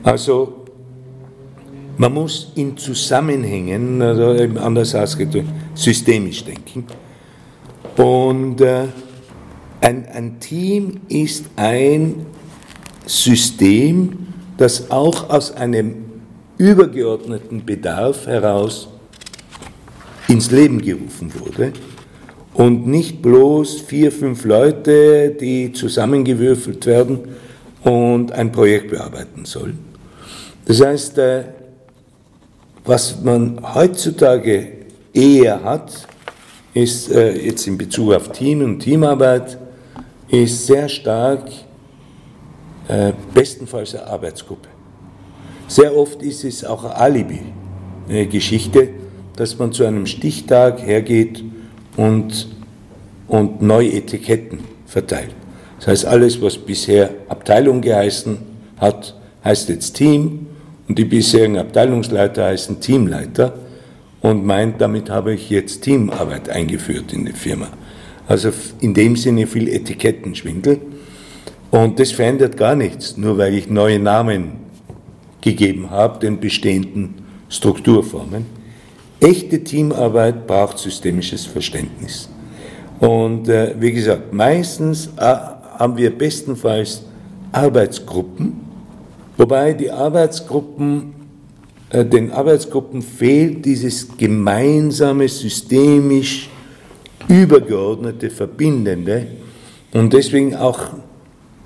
[0.02, 0.61] Also
[1.98, 6.86] man muss in Zusammenhängen, also eben anders ausgedrückt, systemisch denken.
[7.96, 8.84] Und äh,
[9.80, 12.26] ein, ein Team ist ein
[13.06, 15.96] System, das auch aus einem
[16.56, 18.88] übergeordneten Bedarf heraus
[20.28, 21.72] ins Leben gerufen wurde
[22.54, 27.20] und nicht bloß vier, fünf Leute, die zusammengewürfelt werden
[27.82, 29.78] und ein Projekt bearbeiten sollen.
[30.64, 31.44] Das heißt, äh,
[32.84, 34.72] was man heutzutage
[35.12, 36.06] eher hat,
[36.74, 39.58] ist äh, jetzt in Bezug auf Team und Teamarbeit,
[40.28, 41.48] ist sehr stark
[42.88, 44.68] äh, bestenfalls eine Arbeitsgruppe.
[45.68, 48.88] Sehr oft ist es auch eine Alibi-Geschichte,
[49.36, 51.44] dass man zu einem Stichtag hergeht
[51.96, 52.48] und,
[53.28, 55.34] und neue Etiketten verteilt.
[55.78, 58.38] Das heißt, alles, was bisher Abteilung geheißen
[58.78, 59.14] hat,
[59.44, 60.46] heißt jetzt Team
[60.92, 63.54] und die bisherigen Abteilungsleiter heißen Teamleiter
[64.20, 67.68] und meint, damit habe ich jetzt Teamarbeit eingeführt in die Firma.
[68.28, 68.50] Also
[68.80, 70.80] in dem Sinne viel Etikettenschwindel.
[71.70, 74.58] Und das verändert gar nichts, nur weil ich neue Namen
[75.40, 77.14] gegeben habe, den bestehenden
[77.48, 78.44] Strukturformen.
[79.18, 82.28] Echte Teamarbeit braucht systemisches Verständnis.
[83.00, 85.36] Und äh, wie gesagt, meistens äh,
[85.78, 87.02] haben wir bestenfalls
[87.50, 88.71] Arbeitsgruppen,
[89.36, 91.14] Wobei die Arbeitsgruppen,
[91.90, 96.50] äh, den Arbeitsgruppen fehlt dieses gemeinsame, systemisch
[97.28, 99.26] übergeordnete, verbindende.
[99.92, 100.80] Und deswegen auch,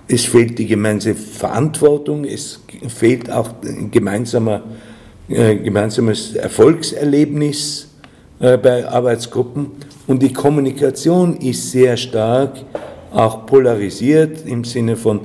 [0.08, 4.62] es fehlt die gemeinsame Verantwortung, es fehlt auch ein gemeinsamer,
[5.28, 7.88] äh, gemeinsames Erfolgserlebnis
[8.38, 9.72] äh, bei Arbeitsgruppen.
[10.06, 12.52] Und die Kommunikation ist sehr stark
[13.12, 15.20] auch polarisiert im Sinne von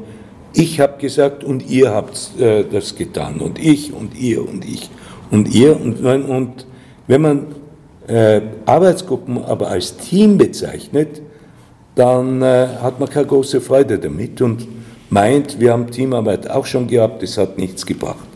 [0.54, 4.90] ich habe gesagt und ihr habt äh, das getan und ich und ihr und ich
[5.30, 6.66] und ihr und, und
[7.08, 7.46] wenn man
[8.08, 11.22] äh, Arbeitsgruppen aber als Team bezeichnet,
[11.96, 14.68] dann äh, hat man keine große Freude damit und
[15.10, 18.28] meint, wir haben Teamarbeit auch schon gehabt, es hat nichts gebracht.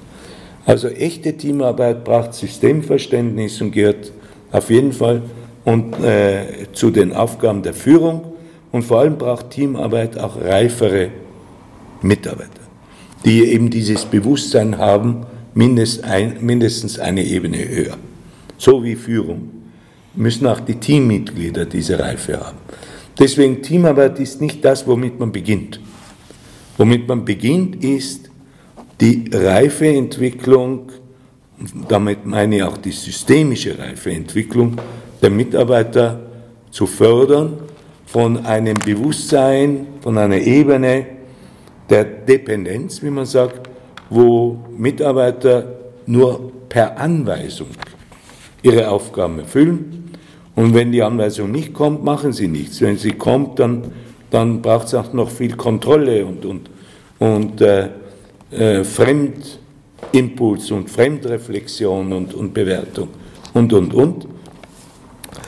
[0.65, 4.11] Also echte Teamarbeit braucht Systemverständnis und gehört
[4.51, 5.21] auf jeden Fall
[5.63, 8.33] und, äh, zu den Aufgaben der Führung
[8.71, 11.09] und vor allem braucht Teamarbeit auch reifere
[12.05, 12.61] Mitarbeiter,
[13.23, 17.97] die eben dieses Bewusstsein haben, mindestens eine Ebene höher.
[18.57, 19.51] So wie Führung
[20.15, 22.57] müssen auch die Teammitglieder diese Reife haben.
[23.17, 25.79] Deswegen Teamarbeit ist nicht das, womit man beginnt.
[26.77, 28.29] Womit man beginnt, ist
[28.99, 30.91] die Reifeentwicklung,
[31.87, 34.75] damit meine ich auch die systemische Reifeentwicklung
[35.21, 36.19] der Mitarbeiter
[36.71, 37.53] zu fördern
[38.05, 41.07] von einem Bewusstsein, von einer Ebene
[41.89, 43.69] der Dependenz, wie man sagt,
[44.09, 45.65] wo Mitarbeiter
[46.05, 47.67] nur per Anweisung
[48.61, 50.11] ihre Aufgaben erfüllen.
[50.55, 52.81] Und wenn die Anweisung nicht kommt, machen sie nichts.
[52.81, 53.91] Wenn sie kommt, dann,
[54.31, 56.69] dann braucht es auch noch viel Kontrolle und, und,
[57.19, 57.89] und äh,
[58.51, 63.09] äh, Fremdimpuls und Fremdreflexion und, und Bewertung
[63.53, 64.27] und, und, und.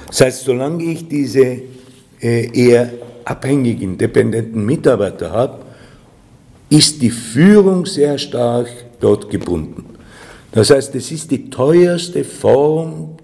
[0.07, 1.61] Das heißt, solange ich diese
[2.21, 2.91] äh, eher
[3.25, 5.66] abhängigen, dependenten Mitarbeiter habe,
[6.69, 8.67] ist die Führung sehr stark
[8.99, 9.85] dort gebunden.
[10.51, 13.17] Das heißt, es ist die teuerste Form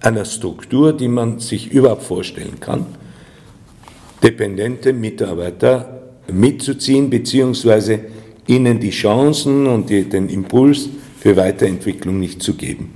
[0.00, 2.86] einer Struktur, die man sich überhaupt vorstellen kann,
[4.22, 8.00] dependente Mitarbeiter mitzuziehen, beziehungsweise
[8.46, 12.92] ihnen die Chancen und die, den Impuls für Weiterentwicklung nicht zu geben.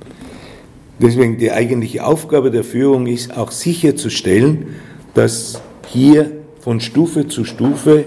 [0.98, 4.66] Deswegen die eigentliche Aufgabe der Führung ist auch sicherzustellen,
[5.14, 8.04] dass hier von Stufe zu Stufe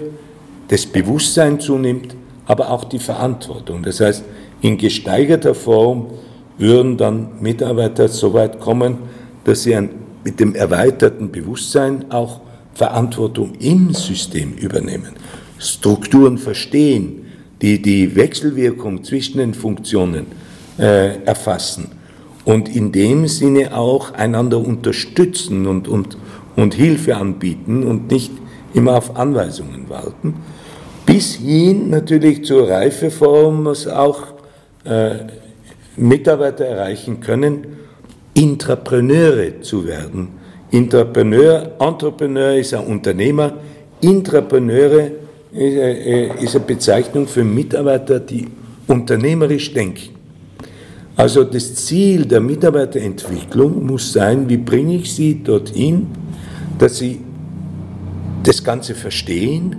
[0.68, 3.82] das Bewusstsein zunimmt, aber auch die Verantwortung.
[3.82, 4.24] Das heißt,
[4.62, 6.06] in gesteigerter Form
[6.58, 8.98] würden dann Mitarbeiter so weit kommen,
[9.44, 9.76] dass sie
[10.24, 12.40] mit dem erweiterten Bewusstsein auch
[12.74, 15.14] Verantwortung im System übernehmen,
[15.58, 17.26] Strukturen verstehen,
[17.62, 20.26] die die Wechselwirkung zwischen den Funktionen
[20.78, 21.88] äh, erfassen
[22.44, 26.18] und in dem Sinne auch einander unterstützen und, und,
[26.54, 28.32] und Hilfe anbieten und nicht
[28.76, 30.34] immer auf Anweisungen warten,
[31.06, 34.22] bis hin natürlich zur Reifeform, was auch
[34.84, 35.16] äh,
[35.96, 37.66] Mitarbeiter erreichen können,
[38.34, 40.28] Intrapreneure zu werden.
[40.70, 43.54] Intrapreneur, Entrepreneur ist ein Unternehmer,
[44.02, 45.10] Intrapreneure
[45.54, 48.46] äh, ist eine Bezeichnung für Mitarbeiter, die
[48.86, 50.10] unternehmerisch denken.
[51.16, 56.08] Also das Ziel der Mitarbeiterentwicklung muss sein, wie bringe ich sie dorthin,
[56.78, 57.20] dass sie
[58.46, 59.76] das Ganze verstehen,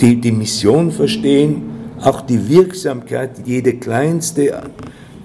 [0.00, 1.62] die, die Mission verstehen,
[2.00, 4.62] auch die Wirksamkeit, jede kleinste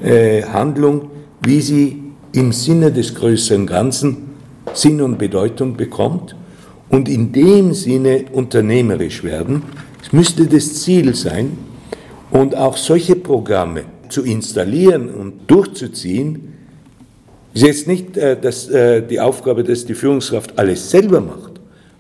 [0.02, 4.30] äh, Handlung, wie sie im Sinne des größeren Ganzen
[4.74, 6.36] Sinn und Bedeutung bekommt
[6.90, 9.64] und in dem Sinne unternehmerisch werden.
[10.02, 11.58] Es müsste das Ziel sein
[12.32, 16.54] und auch solche Programme zu installieren und durchzuziehen,
[17.54, 21.53] ist jetzt nicht äh, das, äh, die Aufgabe, dass die Führungskraft alles selber macht,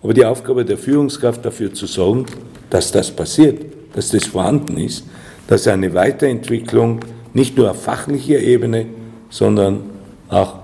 [0.04, 2.26] aber die Aufgabe der Führungskraft dafür zu sorgen,
[2.70, 5.06] dass das passiert, dass das vorhanden ist,
[5.48, 7.00] dass eine Weiterentwicklung
[7.34, 8.86] nicht nur auf fachlicher Ebene,
[9.30, 9.80] sondern
[10.28, 10.60] auch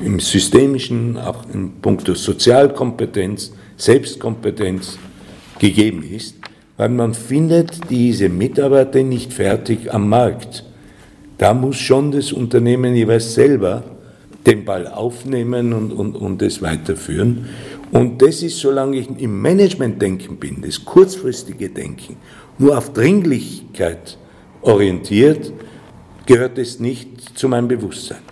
[0.00, 4.98] im systemischen, auch im Punkt der Sozialkompetenz, Selbstkompetenz
[5.58, 6.36] gegeben ist,
[6.76, 10.64] weil man findet diese Mitarbeiter nicht fertig am Markt.
[11.38, 13.84] Da muss schon das Unternehmen jeweils selber
[14.46, 17.46] den Ball aufnehmen und, und, und es weiterführen.
[17.92, 22.16] Und das ist, solange ich im Management-Denken bin, das kurzfristige Denken,
[22.58, 24.16] nur auf Dringlichkeit
[24.62, 25.52] orientiert,
[26.24, 28.22] gehört es nicht zu meinem Bewusstsein.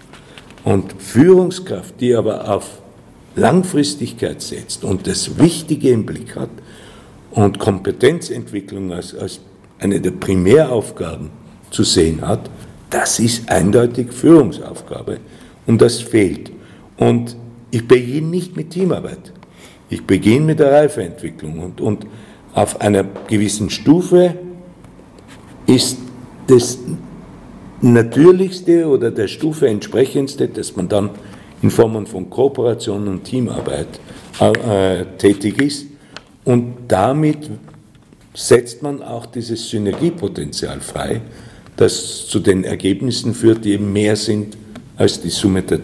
[0.64, 2.80] Und Führungskraft, die aber auf
[3.36, 6.50] Langfristigkeit setzt und das Wichtige im Blick hat
[7.32, 9.40] und Kompetenzentwicklung als, als
[9.78, 11.30] eine der Primäraufgaben
[11.70, 12.50] zu sehen hat,
[12.88, 15.18] das ist eindeutig Führungsaufgabe
[15.66, 16.50] und das fehlt.
[16.96, 17.36] Und
[17.70, 19.32] ich beginne nicht mit Teamarbeit.
[19.90, 22.06] Ich beginne mit der Reifeentwicklung und, und
[22.54, 24.36] auf einer gewissen Stufe
[25.66, 25.98] ist
[26.46, 26.78] das
[27.80, 31.10] Natürlichste oder der Stufe entsprechendste, dass man dann
[31.62, 34.00] in Formen von Kooperation und Teamarbeit
[34.38, 35.86] äh, tätig ist.
[36.44, 37.50] Und damit
[38.34, 41.20] setzt man auch dieses Synergiepotenzial frei,
[41.76, 44.56] das zu den Ergebnissen führt, die eben mehr sind
[44.96, 45.80] als die Summe der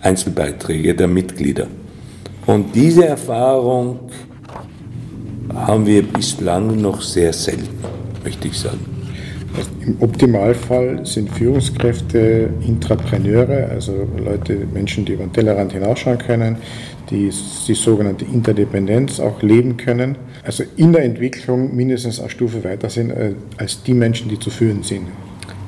[0.00, 1.68] Einzelbeiträge der Mitglieder.
[2.50, 4.00] Und diese Erfahrung
[5.54, 7.78] haben wir bislang noch sehr selten,
[8.24, 8.80] möchte ich sagen.
[9.86, 16.56] Im Optimalfall sind Führungskräfte Intrapreneure, also Leute, Menschen, die über den Tellerrand hinausschauen können,
[17.08, 17.30] die
[17.68, 23.10] die sogenannte Interdependenz auch leben können, also in der Entwicklung mindestens eine Stufe weiter sind
[23.10, 25.06] äh, als die Menschen, die zu führen sind.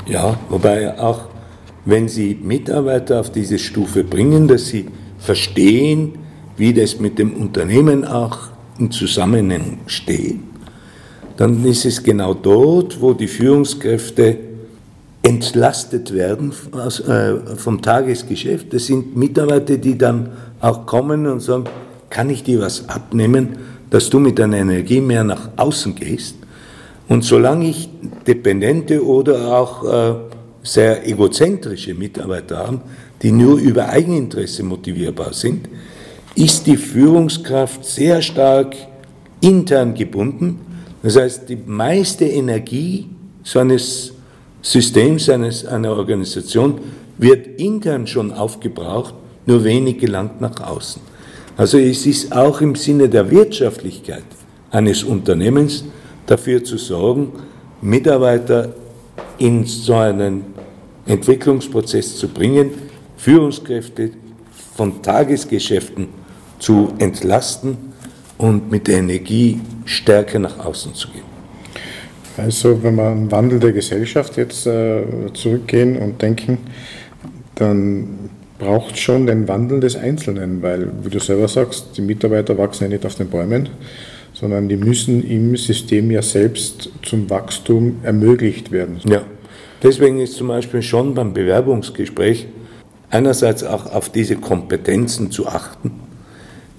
[0.08, 1.28] Ja, wobei auch
[1.84, 4.86] wenn Sie Mitarbeiter auf diese Stufe bringen, dass sie
[5.18, 6.21] verstehen,
[6.56, 8.38] wie das mit dem Unternehmen auch
[8.78, 10.40] im Zusammenhang steht,
[11.36, 14.38] dann ist es genau dort, wo die Führungskräfte
[15.22, 18.72] entlastet werden äh, vom Tagesgeschäft.
[18.72, 20.30] Das sind Mitarbeiter, die dann
[20.60, 21.64] auch kommen und sagen,
[22.10, 23.56] kann ich dir was abnehmen,
[23.90, 26.36] dass du mit deiner Energie mehr nach außen gehst.
[27.08, 27.88] Und solange ich
[28.26, 30.14] dependente oder auch äh,
[30.62, 32.80] sehr egozentrische Mitarbeiter habe,
[33.22, 35.68] die nur über Eigeninteresse motivierbar sind,
[36.34, 38.74] ist die Führungskraft sehr stark
[39.40, 40.60] intern gebunden.
[41.02, 43.08] Das heißt, die meiste Energie
[43.42, 44.12] so eines
[44.62, 46.80] Systems, eines, einer Organisation
[47.18, 49.14] wird intern schon aufgebraucht,
[49.46, 51.02] nur wenig gelangt nach außen.
[51.56, 54.24] Also es ist auch im Sinne der Wirtschaftlichkeit
[54.70, 55.84] eines Unternehmens
[56.26, 57.32] dafür zu sorgen,
[57.82, 58.74] Mitarbeiter
[59.38, 60.44] in so einen
[61.04, 62.70] Entwicklungsprozess zu bringen,
[63.16, 64.12] Führungskräfte
[64.76, 66.21] von Tagesgeschäften
[66.62, 67.76] zu entlasten
[68.38, 71.24] und mit der Energie stärker nach außen zu gehen.
[72.36, 75.02] Also wenn wir an Wandel der Gesellschaft jetzt äh,
[75.34, 76.58] zurückgehen und denken,
[77.56, 82.84] dann braucht schon den Wandel des Einzelnen, weil, wie du selber sagst, die Mitarbeiter wachsen
[82.84, 83.68] ja nicht auf den Bäumen,
[84.32, 89.00] sondern die müssen im System ja selbst zum Wachstum ermöglicht werden.
[89.04, 89.22] Ja,
[89.82, 92.46] deswegen ist zum Beispiel schon beim Bewerbungsgespräch
[93.10, 96.01] einerseits auch auf diese Kompetenzen zu achten.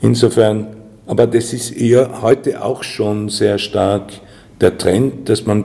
[0.03, 0.67] Insofern,
[1.07, 4.11] aber das ist eher heute auch schon sehr stark
[4.61, 5.63] der Trend, dass man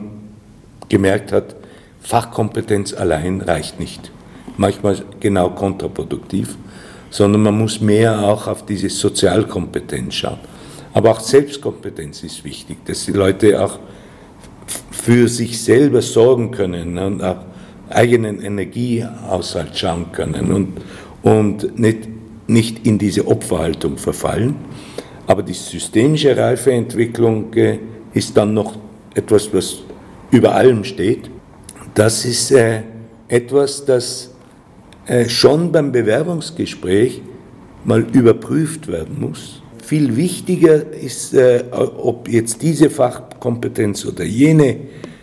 [0.89, 1.57] gemerkt hat,
[2.01, 4.11] Fachkompetenz allein reicht nicht
[4.59, 6.57] manchmal genau kontraproduktiv,
[7.11, 10.39] sondern man muss mehr auch auf diese Sozialkompetenz schauen.
[10.93, 13.78] Aber auch Selbstkompetenz ist wichtig, dass die Leute auch
[14.91, 17.39] für sich selber sorgen können und auch
[17.89, 20.80] eigenen Energiehaushalt schauen können und,
[21.22, 22.09] und nicht,
[22.49, 24.57] nicht in diese Opferhaltung verfallen.
[25.27, 27.79] Aber die systemische Reifeentwicklung äh,
[28.15, 28.79] ist dann noch
[29.15, 29.79] etwas, was
[30.31, 31.31] über allem steht.
[31.95, 32.83] Das ist äh,
[33.29, 34.31] etwas, das
[35.07, 37.21] äh, schon beim Bewerbungsgespräch
[37.85, 39.63] mal überprüft werden muss.
[39.85, 41.35] Viel wichtiger ist,
[41.97, 44.77] ob jetzt diese Fachkompetenz oder jene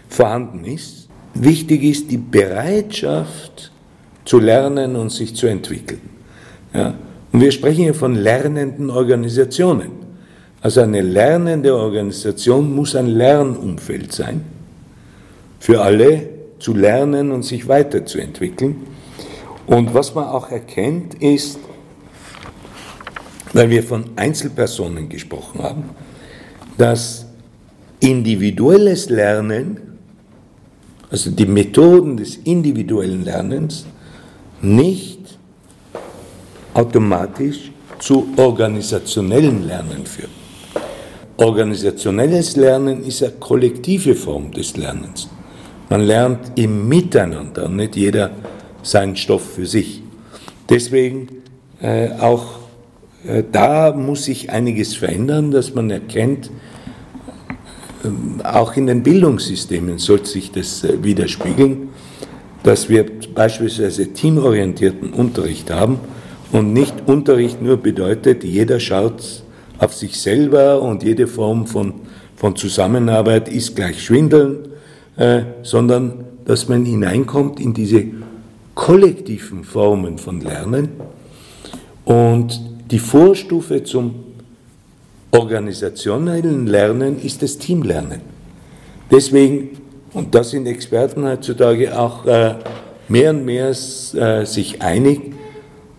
[0.10, 1.08] vorhanden ist.
[1.36, 3.72] Wichtig ist die Bereitschaft
[4.24, 6.02] zu lernen und sich zu entwickeln.
[6.74, 6.96] Ja?
[7.36, 9.92] Und wir sprechen hier von lernenden Organisationen.
[10.62, 14.46] Also eine lernende Organisation muss ein Lernumfeld sein,
[15.60, 16.30] für alle
[16.60, 18.78] zu lernen und sich weiterzuentwickeln.
[19.68, 21.60] Und was man auch erkennt, ist,
[23.52, 25.90] weil wir von Einzelpersonen gesprochen haben,
[26.78, 27.26] dass
[28.00, 29.98] individuelles Lernen,
[31.10, 33.86] also die Methoden des individuellen Lernens,
[34.62, 35.15] nicht
[36.76, 40.32] automatisch zu organisationellen Lernen führen.
[41.38, 45.28] Organisationelles Lernen ist eine kollektive Form des Lernens.
[45.90, 48.32] Man lernt im Miteinander, nicht jeder
[48.84, 50.02] seinen Stoff für sich.
[50.70, 51.28] Deswegen
[51.82, 52.60] äh, auch
[53.26, 56.52] äh, da muss sich einiges verändern, dass man erkennt,
[58.04, 61.90] äh, auch in den Bildungssystemen sollte sich das äh, widerspiegeln,
[62.64, 66.00] dass wir beispielsweise teamorientierten Unterricht haben
[66.52, 69.44] und nicht Unterricht nur bedeutet, jeder schaut
[69.78, 71.94] auf sich selber und jede Form von,
[72.36, 74.70] von Zusammenarbeit ist gleich Schwindeln,
[75.18, 78.06] äh, sondern dass man hineinkommt in diese
[78.74, 80.90] kollektiven Formen von Lernen
[82.06, 84.16] und die Vorstufe zum
[85.32, 88.22] organisationellen Lernen ist das Teamlernen.
[89.12, 89.70] Deswegen,
[90.14, 92.56] und da sind Experten heutzutage auch äh,
[93.08, 95.35] mehr und mehr äh, sich einig,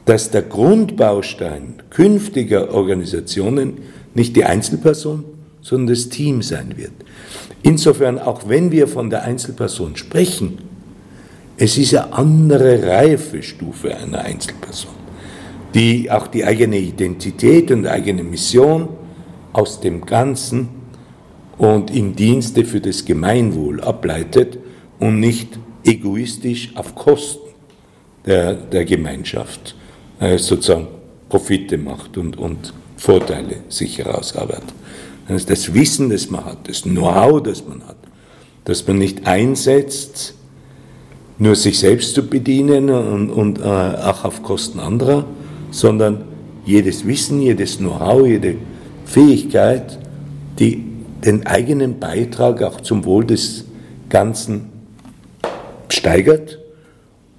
[0.07, 3.75] dass der Grundbaustein künftiger Organisationen
[4.15, 5.25] nicht die Einzelperson,
[5.61, 6.93] sondern das Team sein wird.
[7.63, 10.59] Insofern, auch wenn wir von der Einzelperson sprechen,
[11.59, 14.93] es ist eine andere Reifestufe einer Einzelperson,
[15.75, 18.89] die auch die eigene Identität und eigene Mission
[19.53, 20.69] aus dem Ganzen
[21.59, 24.59] und im Dienste für das Gemeinwohl ableitet
[25.01, 27.49] und nicht egoistisch auf Kosten
[28.25, 29.75] der, der Gemeinschaft
[30.21, 30.89] sozusagen
[31.29, 34.73] Profite macht und, und Vorteile sich herausarbeitet.
[35.29, 37.97] Das ist das Wissen, das man hat, das Know-how, das man hat,
[38.65, 40.35] das man nicht einsetzt,
[41.39, 45.25] nur sich selbst zu bedienen und, und äh, auch auf Kosten anderer,
[45.71, 46.25] sondern
[46.65, 48.57] jedes Wissen, jedes Know-how, jede
[49.05, 49.99] Fähigkeit,
[50.59, 50.85] die
[51.25, 53.65] den eigenen Beitrag auch zum Wohl des
[54.09, 54.71] Ganzen
[55.89, 56.59] steigert.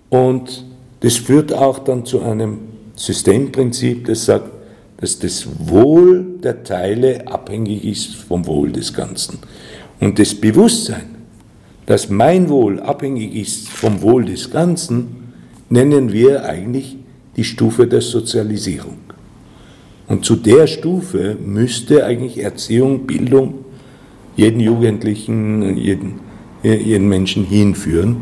[0.09, 0.65] Und
[1.00, 2.60] das führt auch dann zu einem
[2.95, 4.52] Systemprinzip, das sagt,
[4.98, 9.39] dass das Wohl der Teile abhängig ist vom Wohl des Ganzen.
[10.00, 11.16] Und das Bewusstsein,
[11.86, 15.34] dass mein Wohl abhängig ist vom Wohl des Ganzen,
[15.70, 16.98] nennen wir eigentlich
[17.36, 18.98] die Stufe der Sozialisierung.
[20.08, 23.66] Und zu der Stufe müsste eigentlich Erziehung, Bildung
[24.36, 26.20] jeden Jugendlichen, jeden,
[26.64, 28.18] jeden Menschen hinführen.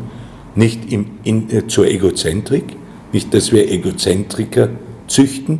[0.56, 2.64] Nicht im, in, äh, zur Egozentrik,
[3.12, 4.70] nicht, dass wir Egozentriker
[5.06, 5.58] züchten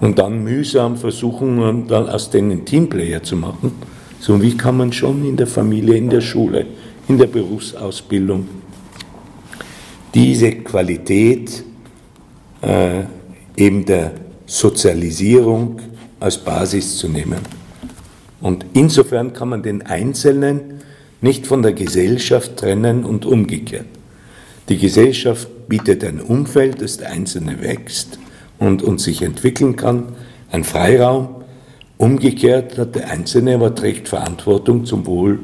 [0.00, 3.72] und dann mühsam versuchen, dann aus denen Teamplayer zu machen,
[4.20, 6.66] sondern wie kann man schon in der Familie, in der Schule,
[7.08, 8.46] in der Berufsausbildung
[10.14, 11.64] diese Qualität
[12.62, 13.04] äh,
[13.56, 14.12] eben der
[14.46, 15.80] Sozialisierung
[16.20, 17.38] als Basis zu nehmen.
[18.40, 20.77] Und insofern kann man den Einzelnen
[21.20, 23.86] nicht von der Gesellschaft trennen und umgekehrt.
[24.68, 28.18] Die Gesellschaft bietet ein Umfeld, das der Einzelne wächst
[28.58, 30.14] und, und sich entwickeln kann,
[30.50, 31.36] ein Freiraum.
[31.96, 35.40] Umgekehrt hat der Einzelne aber trägt Verantwortung zum Wohl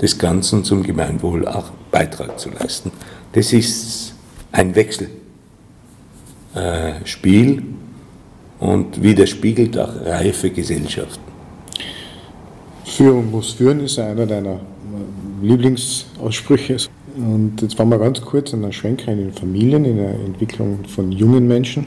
[0.00, 2.90] des Ganzen, zum Gemeinwohl auch Beitrag zu leisten.
[3.32, 4.14] Das ist
[4.52, 11.30] ein Wechselspiel äh, und widerspiegelt auch reife Gesellschaften.
[12.84, 14.60] Führung muss führen ist einer deiner
[15.42, 16.76] Lieblingsaussprüche.
[17.16, 20.84] Und jetzt waren wir ganz kurz an der Schwenker in den Familien, in der Entwicklung
[20.86, 21.86] von jungen Menschen.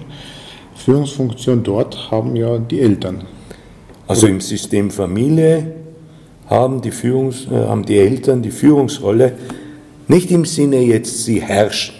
[0.76, 3.24] Führungsfunktion dort haben ja die Eltern.
[4.08, 5.74] Also im System Familie
[6.48, 9.34] haben die, Führungs-, äh, haben die Eltern die Führungsrolle,
[10.08, 11.96] nicht im Sinne jetzt, sie herrschen,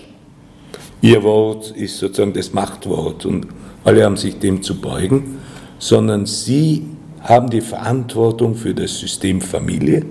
[1.04, 3.46] Ihr Wort ist sozusagen das Machtwort und
[3.84, 5.38] alle haben sich dem zu beugen,
[5.78, 6.86] sondern sie
[7.20, 10.06] haben die Verantwortung für das System Familie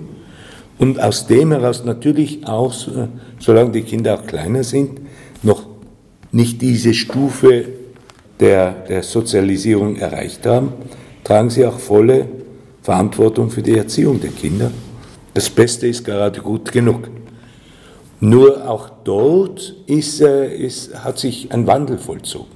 [0.79, 2.73] und aus dem heraus natürlich auch,
[3.39, 4.99] solange die Kinder auch kleiner sind,
[5.43, 5.65] noch
[6.31, 7.65] nicht diese Stufe
[8.39, 10.73] der, der Sozialisierung erreicht haben,
[11.23, 12.27] tragen sie auch volle
[12.81, 14.71] Verantwortung für die Erziehung der Kinder.
[15.33, 17.07] Das Beste ist gerade gut genug.
[18.19, 22.51] Nur auch dort ist, äh, ist, hat sich ein Wandel vollzogen.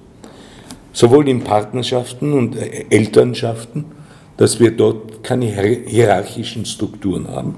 [0.93, 3.86] Sowohl in Partnerschaften und äh, Elternschaften,
[4.38, 7.55] dass wir dort keine hierarchischen Strukturen haben,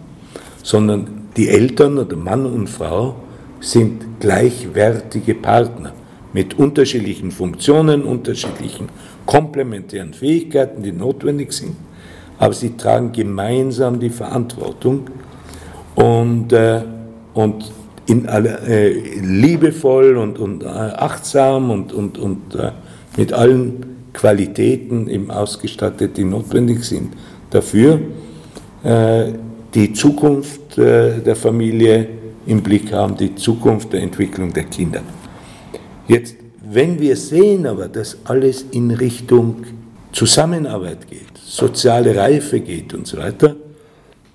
[0.69, 3.15] sondern die Eltern oder Mann und Frau
[3.59, 5.93] sind gleichwertige Partner
[6.31, 8.87] mit unterschiedlichen Funktionen, unterschiedlichen
[9.25, 11.75] komplementären Fähigkeiten, die notwendig sind,
[12.37, 15.07] aber sie tragen gemeinsam die Verantwortung
[15.95, 16.83] und, äh,
[17.33, 17.71] und
[18.05, 22.73] in alle, äh, liebevoll und, und äh, achtsam und, und, und äh,
[23.17, 27.13] mit allen Qualitäten eben ausgestattet, die notwendig sind.
[27.49, 28.01] Dafür,
[28.83, 29.33] äh,
[29.73, 32.07] die Zukunft äh, der Familie
[32.45, 35.01] im Blick haben, die Zukunft der Entwicklung der Kinder.
[36.07, 36.35] Jetzt,
[36.71, 39.65] wenn wir sehen aber, dass alles in Richtung
[40.11, 43.55] Zusammenarbeit geht, soziale Reife geht und so weiter,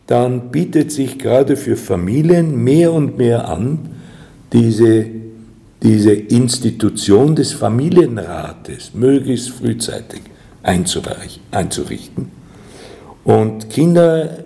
[0.06, 3.78] dann bietet sich gerade für Familien mehr und mehr an,
[4.52, 5.06] diese,
[5.82, 10.20] diese Institution des Familienrates möglichst frühzeitig
[10.62, 12.30] einzurichten
[13.24, 14.43] und Kinder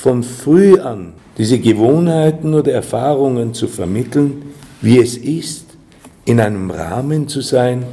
[0.00, 5.66] von früh an diese Gewohnheiten oder Erfahrungen zu vermitteln, wie es ist,
[6.24, 7.84] in einem Rahmen zu sein,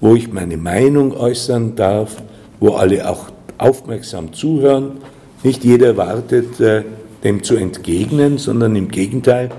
[0.00, 2.16] wo ich meine Meinung äußern darf,
[2.58, 3.26] wo alle auch
[3.58, 4.98] aufmerksam zuhören.
[5.44, 6.82] Nicht jeder erwartet, äh,
[7.22, 9.50] dem zu entgegnen, sondern im Gegenteil,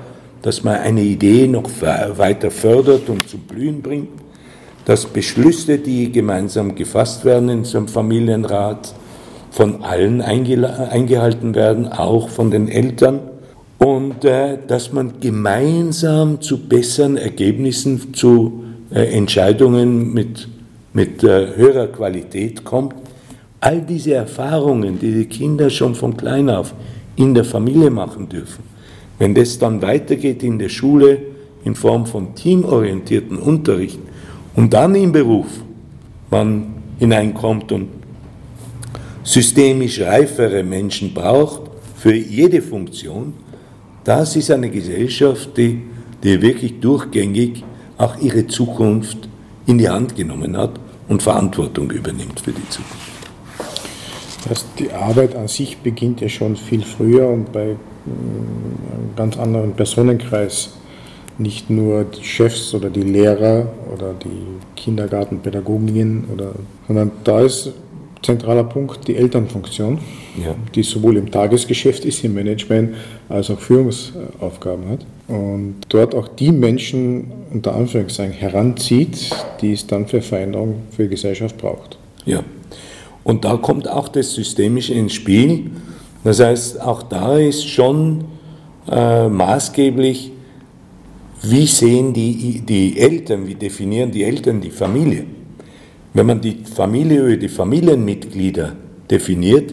[0.41, 4.09] dass man eine Idee noch weiter fördert und zum Blühen bringt,
[4.83, 8.93] dass Beschlüsse, die gemeinsam gefasst werden in so einem Familienrat,
[9.51, 13.19] von allen eingehalten werden, auch von den Eltern,
[13.79, 20.47] und äh, dass man gemeinsam zu besseren Ergebnissen, zu äh, Entscheidungen mit,
[20.93, 22.95] mit höherer Qualität kommt,
[23.59, 26.73] all diese Erfahrungen, die die Kinder schon von klein auf
[27.15, 28.63] in der Familie machen dürfen,
[29.19, 31.19] wenn das dann weitergeht in der Schule
[31.63, 33.99] in Form von teamorientierten Unterricht
[34.55, 35.47] und dann im Beruf
[36.29, 37.96] man hineinkommt und
[39.27, 41.63] systemisch reifere Menschen braucht
[41.97, 43.33] für jede Funktion,
[44.05, 45.81] das ist eine Gesellschaft, die,
[46.23, 47.63] die wirklich durchgängig
[47.97, 49.27] auch ihre Zukunft
[49.65, 52.95] in die Hand genommen hat und Verantwortung übernimmt für die Zukunft.
[54.47, 59.37] Das die Arbeit an sich beginnt ja schon viel früher und bei mm, einem ganz
[59.37, 60.69] anderen Personenkreis.
[61.37, 66.53] Nicht nur die Chefs oder die Lehrer oder die Kindergartenpädagoginnen, oder,
[66.87, 67.73] sondern da ist
[68.21, 69.99] zentraler Punkt die Elternfunktion,
[70.43, 70.55] ja.
[70.75, 72.95] die sowohl im Tagesgeschäft ist, im Management,
[73.29, 75.05] als auch Führungsaufgaben hat.
[75.27, 79.29] Und dort auch die Menschen unter Anführungszeichen heranzieht,
[79.61, 81.97] die es dann für Veränderung für die Gesellschaft braucht.
[82.25, 82.43] Ja.
[83.23, 85.71] Und da kommt auch das Systemische ins Spiel.
[86.23, 88.25] Das heißt, auch da ist schon
[88.89, 90.31] äh, maßgeblich,
[91.43, 95.25] wie sehen die, die Eltern, wie definieren die Eltern die Familie.
[96.17, 98.75] Wenn man die Familie, die Familienmitglieder
[99.07, 99.71] definiert,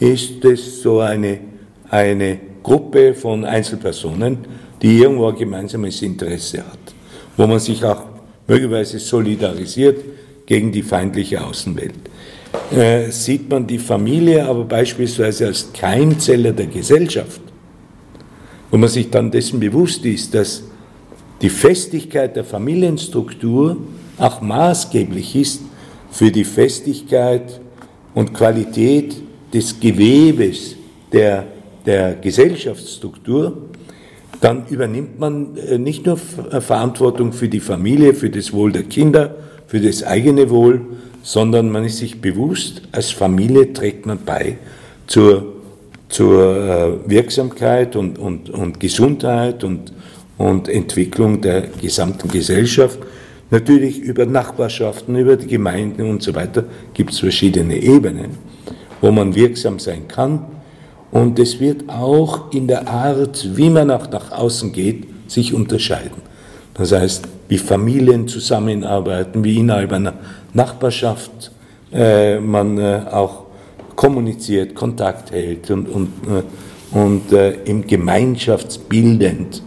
[0.00, 1.38] ist es so eine,
[1.88, 4.38] eine Gruppe von Einzelpersonen,
[4.82, 6.80] die irgendwo ein gemeinsames Interesse hat,
[7.36, 8.02] wo man sich auch
[8.48, 10.00] möglicherweise solidarisiert
[10.46, 11.94] gegen die feindliche Außenwelt.
[12.72, 17.40] Äh, sieht man die Familie aber beispielsweise als Keimzelle der Gesellschaft,
[18.72, 20.64] wo man sich dann dessen bewusst ist, dass
[21.40, 23.76] die Festigkeit der Familienstruktur
[24.18, 25.60] auch maßgeblich ist
[26.14, 27.60] für die Festigkeit
[28.14, 29.16] und Qualität
[29.52, 30.76] des Gewebes
[31.12, 31.44] der,
[31.84, 33.56] der Gesellschaftsstruktur,
[34.40, 36.18] dann übernimmt man äh, nicht nur
[36.52, 39.34] äh, Verantwortung für die Familie, für das Wohl der Kinder,
[39.66, 40.82] für das eigene Wohl,
[41.24, 44.58] sondern man ist sich bewusst, als Familie trägt man bei
[45.08, 45.54] zur,
[46.08, 49.92] zur äh, Wirksamkeit und, und, und Gesundheit und,
[50.38, 53.00] und Entwicklung der gesamten Gesellschaft.
[53.50, 56.64] Natürlich über Nachbarschaften, über die Gemeinden und so weiter
[56.94, 58.30] gibt es verschiedene Ebenen,
[59.00, 60.44] wo man wirksam sein kann.
[61.10, 66.22] Und es wird auch in der Art, wie man auch nach außen geht, sich unterscheiden.
[66.74, 70.14] Das heißt, wie Familien zusammenarbeiten, wie innerhalb einer
[70.52, 71.52] Nachbarschaft
[71.92, 73.44] äh, man äh, auch
[73.94, 79.62] kommuniziert, Kontakt hält und, und, äh, und äh, im Gemeinschaftsbildend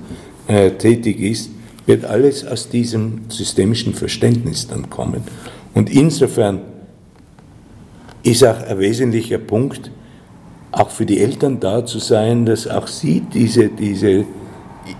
[0.48, 1.52] äh, tätig ist,
[1.88, 5.24] wird alles aus diesem systemischen Verständnis dann kommen.
[5.74, 6.62] Und insofern
[8.24, 9.90] ist auch ein wesentlicher Punkt,
[10.72, 14.26] auch für die Eltern da zu sein, dass auch sie diese, diese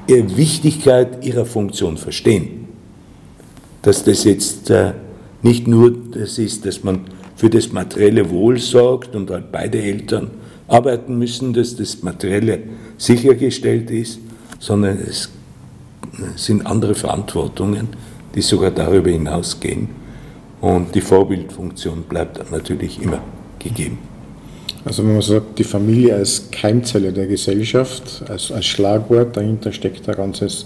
[0.08, 2.68] Wichtigkeit ihrer Funktion verstehen.
[3.82, 4.94] Dass das jetzt äh,
[5.44, 7.02] nicht nur das ist, dass man
[7.36, 10.32] für das materielle Wohl sorgt und halt beide Eltern
[10.68, 12.60] arbeiten müssen, dass das materielle
[12.98, 14.20] sichergestellt ist,
[14.60, 15.30] sondern es
[16.36, 17.88] sind andere Verantwortungen,
[18.36, 19.90] die sogar darüber hinausgehen.
[20.62, 23.22] Und die Vorbildfunktion bleibt natürlich immer
[23.60, 24.00] gegeben.
[24.86, 30.08] Also wenn man sagt, die Familie als Keimzelle der Gesellschaft, als, als Schlagwort, dahinter steckt
[30.08, 30.66] ein ganzes,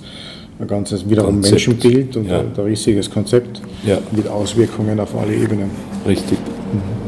[0.59, 1.53] ein ganzes wiederum Konzept.
[1.53, 2.39] Menschenbild und ja.
[2.39, 3.97] ein, ein, riesiges Konzept ja.
[4.11, 5.71] mit Auswirkungen auf alle Ebenen.
[6.05, 6.37] Richtig.
[6.37, 7.00] Mhm.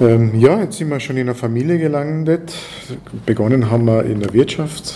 [0.00, 2.52] Ähm, ja, jetzt sind wir schon in der Familie gelandet.
[3.26, 4.94] Begonnen haben wir in der Wirtschaft,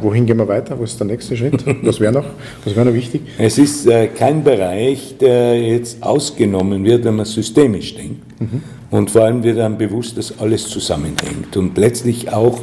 [0.00, 0.78] wohin gehen wir weiter?
[0.78, 1.64] Was ist der nächste Schritt?
[1.82, 2.24] Was wäre noch,
[2.64, 3.22] wär noch wichtig?
[3.38, 8.40] Es ist äh, kein Bereich, der jetzt ausgenommen wird, wenn man systemisch denkt.
[8.40, 8.62] Mhm.
[8.90, 11.56] Und vor allem wird einem bewusst, dass alles zusammenhängt.
[11.56, 12.60] Und letztlich auch,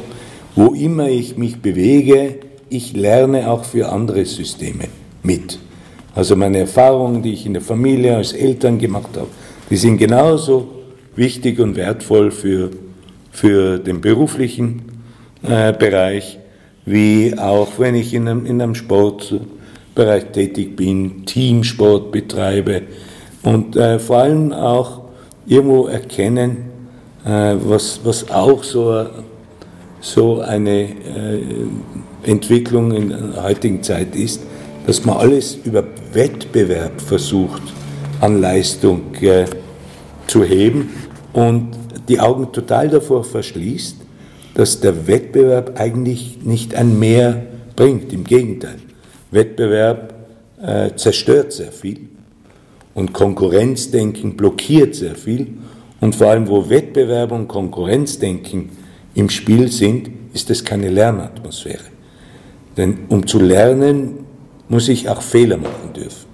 [0.56, 2.36] wo immer ich mich bewege,
[2.70, 4.84] ich lerne auch für andere Systeme
[5.22, 5.58] mit.
[6.14, 9.28] Also meine Erfahrungen, die ich in der Familie als Eltern gemacht habe,
[9.68, 10.83] die sind genauso
[11.16, 12.70] wichtig und wertvoll für,
[13.30, 14.82] für den beruflichen
[15.42, 16.38] äh, Bereich,
[16.86, 22.82] wie auch wenn ich in einem, in einem Sportbereich tätig bin, Teamsport betreibe
[23.42, 25.02] und äh, vor allem auch
[25.46, 26.70] irgendwo erkennen,
[27.24, 29.06] äh, was, was auch so,
[30.00, 31.40] so eine äh,
[32.24, 34.42] Entwicklung in der heutigen Zeit ist,
[34.86, 37.62] dass man alles über Wettbewerb versucht
[38.20, 39.44] an Leistung äh,
[40.26, 40.90] zu heben
[41.34, 41.72] und
[42.08, 43.96] die Augen total davor verschließt,
[44.54, 47.42] dass der Wettbewerb eigentlich nicht ein Mehr
[47.76, 48.12] bringt.
[48.12, 48.76] Im Gegenteil,
[49.30, 50.14] Wettbewerb
[50.62, 52.08] äh, zerstört sehr viel
[52.94, 55.48] und Konkurrenzdenken blockiert sehr viel.
[56.00, 58.70] Und vor allem, wo Wettbewerb und Konkurrenzdenken
[59.14, 61.84] im Spiel sind, ist es keine Lernatmosphäre.
[62.76, 64.24] Denn um zu lernen,
[64.68, 66.26] muss ich auch Fehler machen dürfen.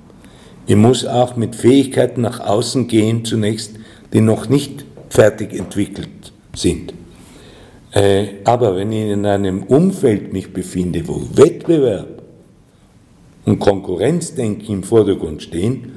[0.67, 3.73] Ich muss auch mit Fähigkeiten nach außen gehen, zunächst,
[4.13, 6.95] die noch nicht fertig entwickelt sind.
[7.93, 12.23] Äh, aber wenn ich in einem Umfeld mich befinde, wo Wettbewerb
[13.45, 15.93] und Konkurrenzdenken im Vordergrund stehen,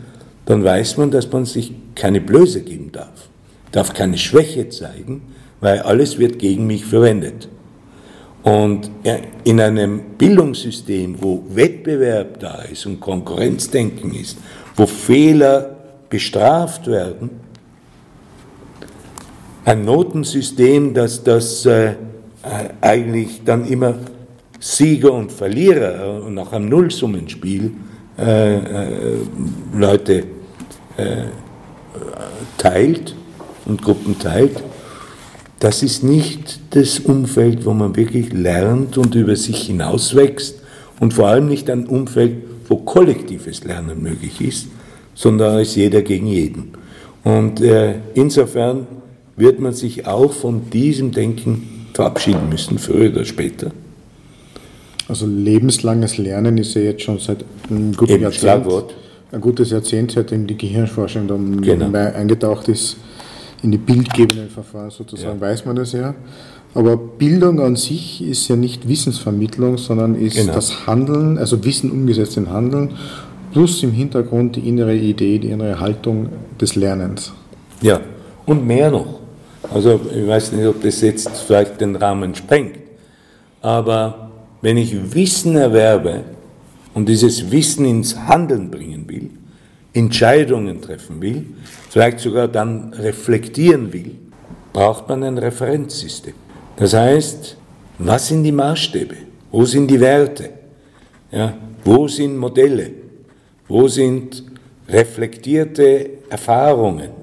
[0.45, 3.29] dann weiß man, dass man sich keine Blöße geben darf,
[3.71, 5.21] darf keine Schwäche zeigen,
[5.61, 7.47] weil alles wird gegen mich verwendet.
[8.41, 8.91] Und
[9.45, 14.37] in einem Bildungssystem, wo Wettbewerb da ist und Konkurrenzdenken ist,
[14.75, 15.77] wo Fehler
[16.09, 17.29] bestraft werden,
[19.65, 21.93] ein Notensystem, das das äh,
[22.81, 23.95] eigentlich dann immer
[24.59, 27.71] Sieger und Verlierer und nach einem Nullsummenspiel
[28.17, 28.89] äh, äh,
[29.75, 30.23] Leute
[30.97, 31.23] äh,
[32.57, 33.15] teilt
[33.65, 34.63] und Gruppen teilt,
[35.59, 40.61] das ist nicht das Umfeld, wo man wirklich lernt und über sich hinauswächst
[40.99, 44.67] und vor allem nicht ein Umfeld, wo kollektives Lernen möglich ist,
[45.15, 46.73] sondern ist jeder gegen jeden.
[47.23, 48.87] Und äh, insofern
[49.35, 53.71] wird man sich auch von diesem Denken verabschieden müssen, früher oder später.
[55.07, 58.65] Also lebenslanges Lernen ist ja jetzt schon seit einem guten Eben Jahrzehnt
[59.33, 61.91] ein gutes Jahrzehnt, seitdem die Gehirnforschung dann genau.
[61.97, 62.97] eingetaucht ist,
[63.63, 65.41] in die bildgebenden Verfahren sozusagen, ja.
[65.41, 66.13] weiß man das ja.
[66.75, 70.53] Aber Bildung an sich ist ja nicht Wissensvermittlung, sondern ist genau.
[70.53, 72.91] das Handeln, also Wissen umgesetzt in Handeln,
[73.51, 76.29] plus im Hintergrund die innere Idee, die innere Haltung
[76.59, 77.33] des Lernens.
[77.81, 78.01] Ja,
[78.45, 79.19] und mehr noch.
[79.73, 82.77] Also ich weiß nicht, ob das jetzt vielleicht den Rahmen sprengt,
[83.61, 84.29] aber
[84.61, 86.23] wenn ich Wissen erwerbe
[86.93, 89.31] und dieses Wissen ins Handeln bringen will,
[89.93, 91.45] Entscheidungen treffen will,
[91.89, 94.11] vielleicht sogar dann reflektieren will,
[94.71, 96.33] braucht man ein Referenzsystem.
[96.75, 97.57] Das heißt,
[97.97, 99.15] was sind die Maßstäbe?
[99.51, 100.49] Wo sind die Werte?
[101.31, 101.53] Ja,
[101.83, 102.91] wo sind Modelle?
[103.67, 104.43] Wo sind
[104.87, 107.22] reflektierte Erfahrungen?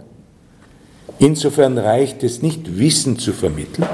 [1.21, 3.87] Insofern reicht es nicht, Wissen zu vermitteln.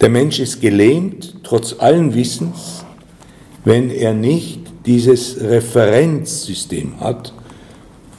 [0.00, 2.84] Der Mensch ist gelähmt, trotz allen Wissens,
[3.64, 7.32] wenn er nicht dieses Referenzsystem hat,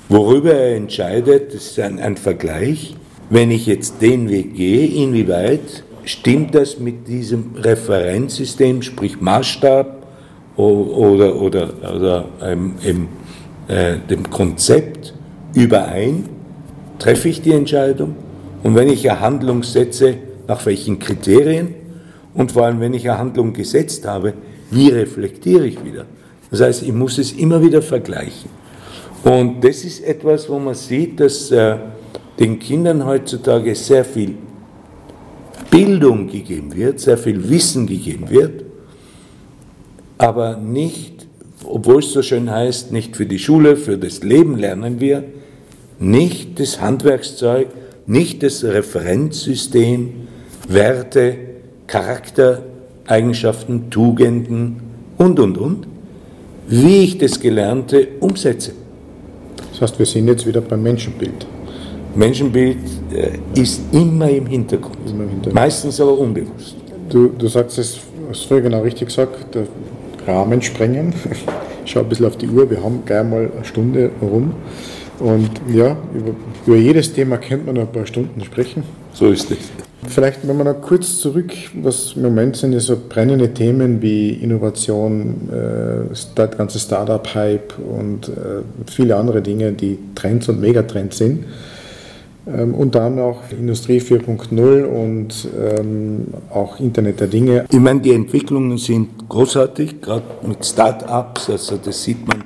[0.07, 2.95] worüber er entscheidet, das ist ein, ein Vergleich,
[3.29, 10.07] wenn ich jetzt den Weg gehe, inwieweit stimmt das mit diesem Referenzsystem, sprich Maßstab
[10.55, 13.07] oder, oder, oder ähm, im,
[13.67, 15.13] äh, dem Konzept
[15.53, 16.40] überein?
[17.01, 18.15] Treffe ich die Entscheidung?
[18.61, 21.73] Und wenn ich eine Handlung setze, nach welchen Kriterien?
[22.35, 24.35] Und vor allem, wenn ich eine Handlung gesetzt habe,
[24.69, 26.05] wie reflektiere ich wieder?
[26.51, 28.51] Das heißt, ich muss es immer wieder vergleichen.
[29.23, 31.77] Und das ist etwas, wo man sieht, dass äh,
[32.37, 34.35] den Kindern heutzutage sehr viel
[35.71, 38.63] Bildung gegeben wird, sehr viel Wissen gegeben wird,
[40.19, 41.25] aber nicht,
[41.65, 45.23] obwohl es so schön heißt, nicht für die Schule, für das Leben lernen wir,
[46.01, 47.67] nicht das Handwerkszeug,
[48.07, 50.09] nicht das Referenzsystem,
[50.67, 51.35] Werte,
[51.87, 54.81] Charaktereigenschaften, Tugenden
[55.17, 55.87] und, und, und,
[56.67, 58.71] wie ich das Gelernte umsetze.
[59.71, 61.45] Das heißt, wir sind jetzt wieder beim Menschenbild.
[62.15, 62.77] Menschenbild
[63.13, 65.55] äh, ist immer im Hintergrund, immer im Hintergrund.
[65.55, 66.75] meistens aber unbewusst.
[67.09, 67.99] Du, du sagst es,
[68.29, 69.65] hast früher genau richtig gesagt, der
[70.27, 71.13] Rahmen sprengen.
[71.83, 74.53] Ich schaue ein bisschen auf die Uhr, wir haben gleich mal eine Stunde rum.
[75.21, 76.31] Und ja, über,
[76.65, 78.83] über jedes Thema könnte man noch ein paar Stunden sprechen.
[79.13, 79.57] So ist es.
[80.07, 85.49] Vielleicht, wenn wir noch kurz zurück, was im Moment sind, so brennende Themen wie Innovation,
[85.51, 91.45] äh, der ganze Startup-Hype und äh, viele andere Dinge, die Trends und Megatrends sind.
[92.47, 97.65] Ähm, unter anderem auch Industrie 4.0 und ähm, auch Internet der Dinge.
[97.69, 102.43] Ich meine, die Entwicklungen sind großartig, gerade mit Start-ups, also das sieht man,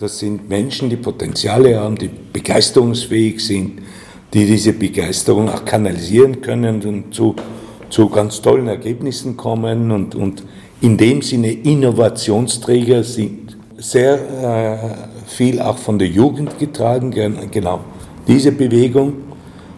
[0.00, 3.82] das sind Menschen, die Potenziale haben, die begeisterungsfähig sind,
[4.32, 7.36] die diese Begeisterung auch kanalisieren können und zu,
[7.90, 10.42] zu ganz tollen Ergebnissen kommen und, und
[10.80, 13.58] in dem Sinne Innovationsträger sind.
[13.76, 17.10] Sehr äh, viel auch von der Jugend getragen,
[17.50, 17.80] genau
[18.26, 19.14] diese Bewegung.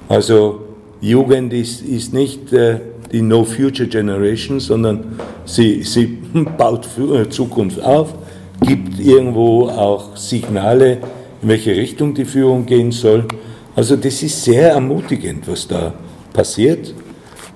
[0.08, 0.60] Also
[1.00, 2.78] Jugend ist, ist nicht äh,
[3.10, 6.06] die No Future Generation, sondern sie, sie
[6.58, 8.14] baut äh, Zukunft auf,
[8.62, 10.98] gibt irgendwo auch Signale,
[11.42, 13.26] in welche Richtung die Führung gehen soll.
[13.74, 15.92] Also das ist sehr ermutigend, was da
[16.32, 16.94] passiert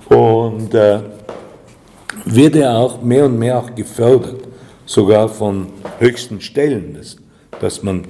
[0.09, 1.01] und äh,
[2.25, 4.43] wird ja auch mehr und mehr auch gefördert,
[4.85, 7.17] sogar von höchsten Stellen, dass,
[7.61, 8.05] dass man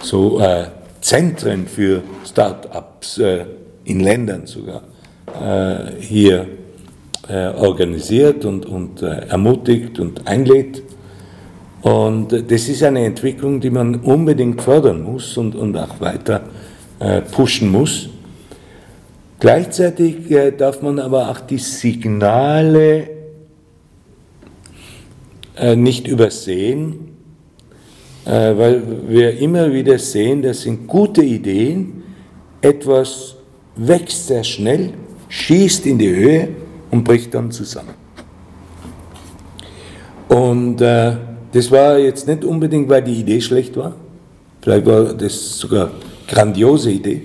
[0.00, 0.66] so äh,
[1.00, 3.44] Zentren für Start-ups äh,
[3.84, 4.82] in Ländern sogar
[5.40, 6.46] äh, hier
[7.28, 10.82] äh, organisiert und, und äh, ermutigt und einlädt.
[11.82, 16.42] Und das ist eine Entwicklung, die man unbedingt fördern muss und, und auch weiter
[17.00, 18.08] äh, pushen muss.
[19.40, 23.10] Gleichzeitig äh, darf man aber auch die Signale
[25.76, 27.12] nicht übersehen,
[28.24, 32.04] äh, weil wir immer wieder sehen, das sind gute Ideen,
[32.60, 33.36] etwas
[33.76, 34.90] wächst sehr schnell,
[35.28, 36.48] schießt in die Höhe
[36.90, 37.94] und bricht dann zusammen.
[40.28, 41.16] Und äh,
[41.52, 43.94] das war jetzt nicht unbedingt, weil die Idee schlecht war,
[44.60, 45.92] vielleicht war das sogar eine
[46.28, 47.22] grandiose Idee.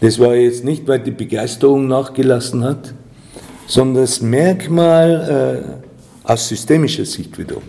[0.00, 2.94] Das war jetzt nicht, weil die Begeisterung nachgelassen hat,
[3.66, 5.82] sondern das Merkmal
[6.24, 7.62] äh, aus systemischer Sicht wiederum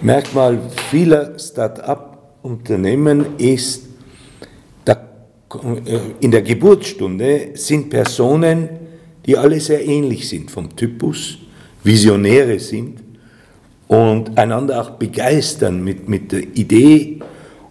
[0.00, 0.58] Merkmal
[0.90, 3.84] vieler Start-up-Unternehmen ist,
[6.20, 8.68] in der Geburtsstunde sind Personen,
[9.24, 11.38] die alle sehr ähnlich sind vom Typus,
[11.82, 13.03] Visionäre sind
[13.88, 17.20] und einander auch begeistern mit, mit der Idee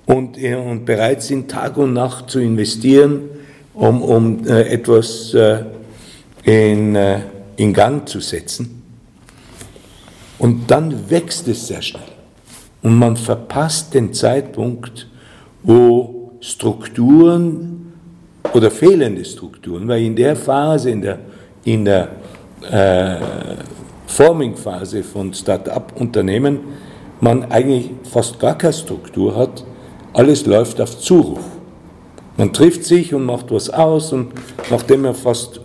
[0.05, 3.29] und, und bereit sind, Tag und Nacht zu investieren,
[3.73, 5.63] um, um äh, etwas äh,
[6.43, 7.19] in, äh,
[7.55, 8.83] in Gang zu setzen.
[10.37, 12.01] Und dann wächst es sehr schnell.
[12.81, 15.07] Und man verpasst den Zeitpunkt,
[15.63, 17.93] wo Strukturen
[18.53, 21.19] oder fehlende Strukturen, weil in der Phase, in der,
[21.63, 22.09] in der
[22.69, 23.17] äh,
[24.07, 26.59] Forming-Phase von Start-up-Unternehmen,
[27.21, 29.65] man eigentlich fast gar keine Struktur hat,
[30.13, 31.39] alles läuft auf Zuruf.
[32.37, 34.33] Man trifft sich und macht was aus und
[34.69, 35.61] nachdem er fast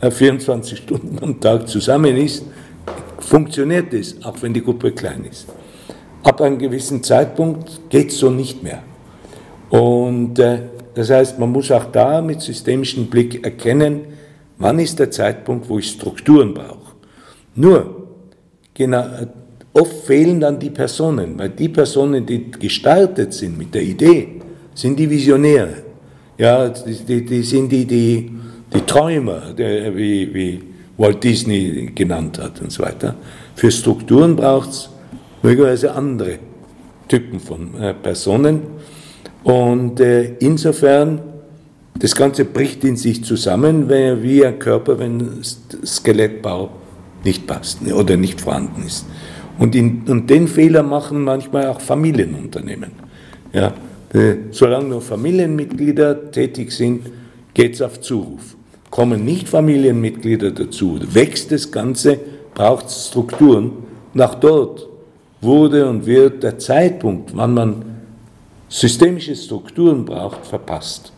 [0.00, 2.44] 24 äh, Stunden am Tag zusammen ist,
[3.18, 5.46] funktioniert es, auch wenn die Gruppe klein ist.
[6.22, 8.82] Ab einem gewissen Zeitpunkt geht es so nicht mehr.
[9.70, 10.58] Und äh,
[10.94, 14.02] das heißt, man muss auch da mit systemischem Blick erkennen,
[14.58, 16.81] wann ist der Zeitpunkt, wo ich Strukturen brauche.
[17.54, 18.08] Nur,
[18.72, 19.04] genau,
[19.72, 24.40] oft fehlen dann die Personen, weil die Personen, die gestartet sind mit der Idee,
[24.74, 25.74] sind die Visionäre.
[26.38, 28.30] Ja, die, die, sind die, die,
[28.72, 30.62] die Träumer, die, wie, wie
[30.96, 33.14] Walt Disney genannt hat und so weiter.
[33.54, 34.90] Für Strukturen braucht es
[35.42, 36.38] möglicherweise andere
[37.08, 38.62] Typen von äh, Personen.
[39.44, 41.20] Und äh, insofern,
[41.98, 45.42] das Ganze bricht in sich zusammen, wie ein Körper, wenn
[45.84, 46.70] Skelettbau
[47.24, 49.06] nicht passt ne, oder nicht vorhanden ist.
[49.58, 52.92] Und, in, und den Fehler machen manchmal auch Familienunternehmen.
[53.52, 53.72] Ja,
[54.12, 57.06] äh, solange nur Familienmitglieder tätig sind,
[57.54, 58.56] geht es auf Zuruf.
[58.90, 62.18] Kommen nicht Familienmitglieder dazu, wächst das Ganze,
[62.54, 63.72] braucht Strukturen.
[64.14, 64.86] Nach dort
[65.40, 67.84] wurde und wird der Zeitpunkt, wann man
[68.68, 71.12] systemische Strukturen braucht, verpasst.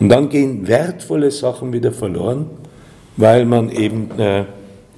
[0.00, 2.46] Und dann gehen wertvolle Sachen wieder verloren,
[3.16, 4.44] weil man eben äh,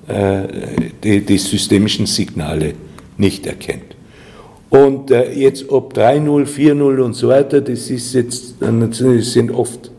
[0.08, 2.74] die, die, systemischen Signale
[3.16, 3.94] nicht erkennt.
[4.70, 8.98] Und äh, jetzt ob 3.0, 4.0 und so weiter, das ist jetzt, das
[9.32, 9.90] sind oft,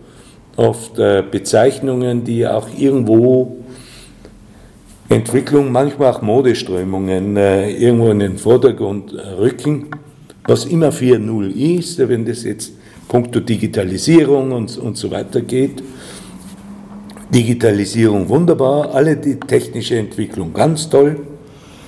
[0.55, 3.57] oft äh, Bezeichnungen, die auch irgendwo
[5.09, 9.87] Entwicklung, manchmal auch Modeströmungen äh, irgendwo in den Vordergrund rücken,
[10.45, 12.71] was immer 4.0 ist, wenn das jetzt
[13.09, 15.83] punkto Digitalisierung und, und so weiter geht.
[17.33, 21.17] Digitalisierung wunderbar, alle die technische Entwicklung ganz toll,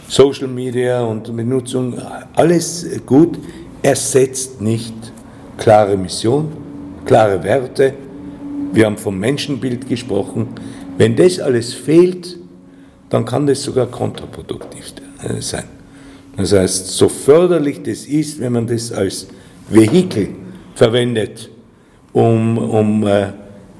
[0.07, 1.95] Social Media und Benutzung,
[2.33, 3.37] alles gut,
[3.81, 4.93] ersetzt nicht
[5.57, 6.47] klare Mission,
[7.05, 7.93] klare Werte.
[8.71, 10.47] Wir haben vom Menschenbild gesprochen.
[10.97, 12.37] Wenn das alles fehlt,
[13.09, 14.93] dann kann das sogar kontraproduktiv
[15.39, 15.65] sein.
[16.37, 19.27] Das heißt, so förderlich das ist, wenn man das als
[19.69, 20.29] Vehikel
[20.73, 21.49] verwendet,
[22.13, 23.27] um, um äh,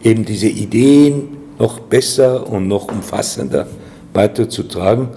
[0.04, 3.68] eben diese Ideen noch besser und noch umfassender
[4.14, 5.10] weiterzutragen,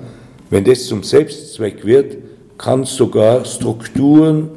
[0.50, 2.16] wenn das zum Selbstzweck wird,
[2.58, 4.48] kann es sogar Strukturen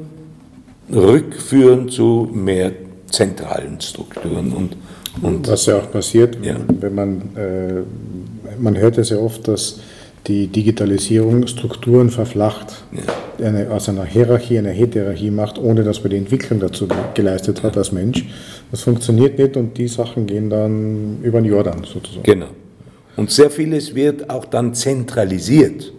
[0.92, 2.72] rückführen zu mehr
[3.10, 4.76] zentralen Strukturen und
[5.22, 6.56] und Was ja auch passiert, ja.
[6.68, 7.82] wenn man, äh,
[8.58, 9.80] man hört ja sehr oft, dass
[10.26, 13.02] die Digitalisierung Strukturen verflacht, ja.
[13.42, 17.76] Eine, aus einer Hierarchie eine Heterarchie macht, ohne dass man die Entwicklung dazu geleistet hat
[17.76, 18.26] als Mensch.
[18.70, 22.22] Das funktioniert nicht und die Sachen gehen dann über den Jordan sozusagen.
[22.22, 22.48] Genau.
[23.16, 25.92] Und sehr vieles wird auch dann zentralisiert.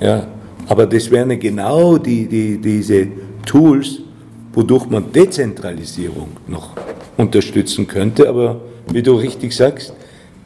[0.00, 0.26] Ja.
[0.66, 3.06] aber das wären genau die, die, diese
[3.44, 3.98] Tools,
[4.54, 6.70] wodurch man Dezentralisierung noch
[7.18, 8.26] unterstützen könnte.
[8.26, 8.60] Aber
[8.90, 9.92] wie du richtig sagst,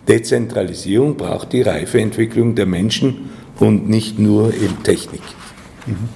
[0.08, 3.30] Dezentralisierung braucht die reife Entwicklung der Menschen
[3.60, 5.22] und nicht nur in Technik.
[5.86, 6.08] Mhm.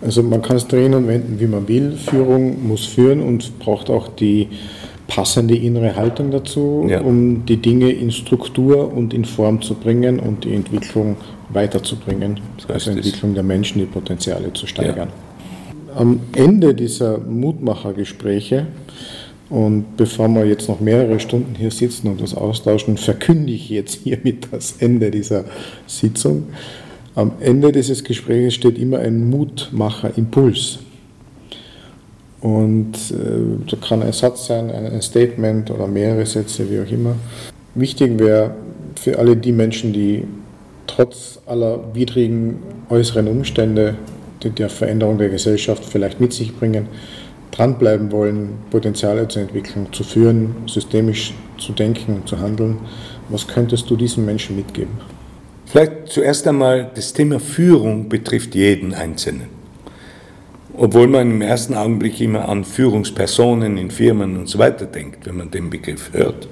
[0.00, 1.92] Also man kann es drehen und wenden, wie man will.
[1.92, 4.48] Führung muss führen und braucht auch die
[5.08, 7.00] passende innere Haltung dazu, ja.
[7.00, 11.16] um die Dinge in Struktur und in Form zu bringen und die Entwicklung
[11.48, 15.08] weiterzubringen, so also die Entwicklung der Menschen, die Potenziale zu steigern.
[15.08, 16.00] Ja.
[16.00, 18.66] Am Ende dieser Mutmachergespräche
[19.48, 24.00] und bevor wir jetzt noch mehrere Stunden hier sitzen und das austauschen, verkünde ich jetzt
[24.04, 25.46] hiermit das Ende dieser
[25.86, 26.48] Sitzung.
[27.14, 30.78] Am Ende dieses Gesprächs steht immer ein Mutmacher-Impuls.
[32.40, 37.16] Und äh, da kann ein Satz sein, ein Statement oder mehrere Sätze, wie auch immer.
[37.74, 38.54] Wichtig wäre
[38.94, 40.24] für alle die Menschen, die
[40.86, 43.96] trotz aller widrigen äußeren Umstände
[44.42, 46.88] die der Veränderung der Gesellschaft vielleicht mit sich bringen,
[47.50, 52.78] dranbleiben wollen, Potenziale zu entwickeln, zu führen, systemisch zu denken, zu handeln.
[53.28, 54.92] Was könntest du diesen Menschen mitgeben?
[55.70, 59.48] Vielleicht zuerst einmal, das Thema Führung betrifft jeden Einzelnen.
[60.74, 65.36] Obwohl man im ersten Augenblick immer an Führungspersonen in Firmen und so weiter denkt, wenn
[65.36, 66.48] man den Begriff hört.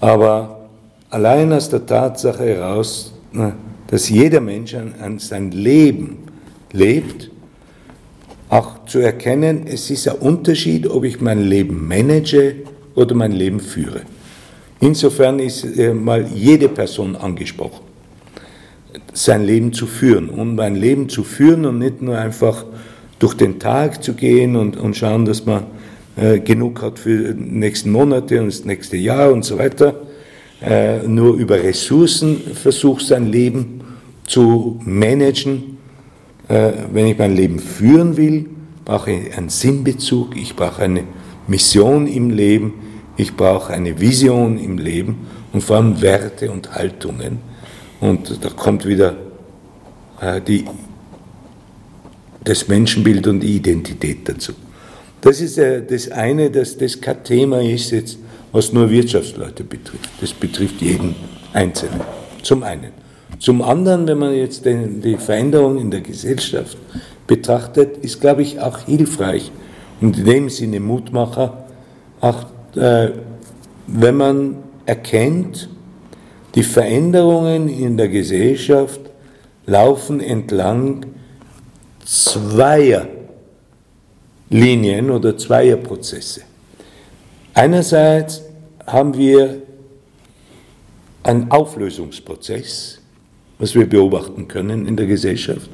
[0.00, 0.68] Aber
[1.08, 3.12] allein aus der Tatsache heraus,
[3.88, 6.18] dass jeder Mensch an sein Leben
[6.72, 7.30] lebt,
[8.48, 12.56] auch zu erkennen, es ist ein Unterschied, ob ich mein Leben manage
[12.94, 14.02] oder mein Leben führe.
[14.80, 17.89] Insofern ist äh, mal jede Person angesprochen,
[19.12, 20.28] sein Leben zu führen.
[20.28, 22.64] Und mein Leben zu führen und nicht nur einfach
[23.18, 25.64] durch den Tag zu gehen und, und schauen, dass man
[26.16, 29.94] äh, genug hat für die nächsten Monate und das nächste Jahr und so weiter.
[30.62, 33.80] Äh, nur über Ressourcen versucht sein Leben
[34.26, 35.78] zu managen.
[36.48, 38.46] Äh, wenn ich mein Leben führen will,
[38.84, 41.04] brauche ich einen Sinnbezug, ich brauche eine
[41.46, 42.74] Mission im Leben,
[43.16, 47.49] ich brauche eine Vision im Leben und vor allem Werte und Haltungen.
[48.00, 49.14] Und da kommt wieder
[50.20, 50.64] äh, die,
[52.44, 54.52] das Menschenbild und die Identität dazu.
[55.20, 58.18] Das ist äh, das eine, dass das kein Thema ist jetzt,
[58.52, 60.08] was nur Wirtschaftsleute betrifft.
[60.20, 61.14] Das betrifft jeden
[61.52, 62.00] Einzelnen.
[62.42, 62.92] Zum einen.
[63.38, 66.76] Zum anderen, wenn man jetzt die Veränderung in der Gesellschaft
[67.26, 69.50] betrachtet, ist, glaube ich, auch hilfreich
[70.00, 71.64] und in dem Sinne Mutmacher,
[72.20, 72.46] auch
[72.76, 73.10] äh,
[73.86, 75.68] wenn man erkennt,
[76.54, 79.00] die Veränderungen in der Gesellschaft
[79.66, 81.06] laufen entlang
[82.04, 83.06] zweier
[84.48, 86.42] Linien oder zweier Prozesse.
[87.54, 88.42] Einerseits
[88.86, 89.62] haben wir
[91.22, 92.98] einen Auflösungsprozess,
[93.58, 95.70] was wir beobachten können in der Gesellschaft,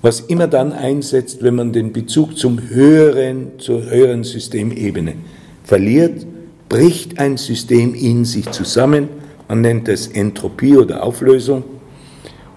[0.00, 5.14] was immer dann einsetzt, wenn man den Bezug zum höheren, zur höheren Systemebene
[5.62, 6.26] verliert,
[6.68, 9.08] bricht ein System in sich zusammen,
[9.48, 11.64] man nennt es Entropie oder Auflösung,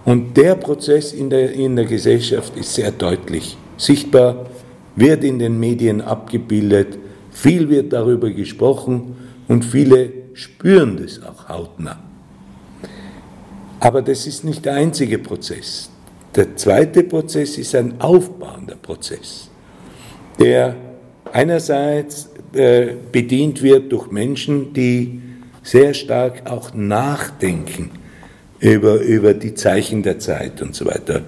[0.05, 4.45] und der Prozess in der, in der Gesellschaft ist sehr deutlich sichtbar,
[4.95, 6.97] wird in den Medien abgebildet,
[7.31, 9.15] viel wird darüber gesprochen
[9.47, 11.99] und viele spüren das auch hautnah.
[13.79, 15.89] Aber das ist nicht der einzige Prozess.
[16.35, 19.49] Der zweite Prozess ist ein aufbauender Prozess,
[20.39, 20.75] der
[21.31, 25.21] einerseits äh, bedient wird durch Menschen, die
[25.65, 27.89] sehr stark auch nachdenken
[28.59, 31.21] über, über die Zeichen der Zeit und so weiter,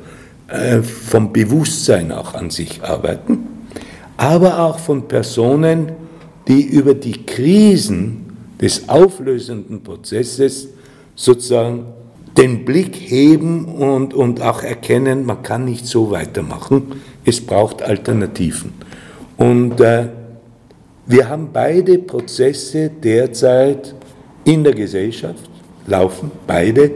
[0.47, 3.39] äh, vom Bewusstsein auch an sich arbeiten,
[4.15, 5.91] aber auch von Personen,
[6.47, 8.25] die über die Krisen
[8.61, 10.67] des auflösenden Prozesses
[11.15, 11.87] sozusagen
[12.37, 18.73] den Blick heben und, und auch erkennen, man kann nicht so weitermachen, es braucht Alternativen.
[19.35, 20.09] Und äh,
[21.07, 23.95] wir haben beide Prozesse derzeit
[24.47, 25.49] in der Gesellschaft
[25.87, 26.91] laufen, beide,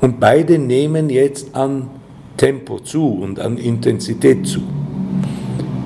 [0.00, 1.90] und beide nehmen jetzt an
[2.36, 4.60] Tempo zu und an Intensität zu.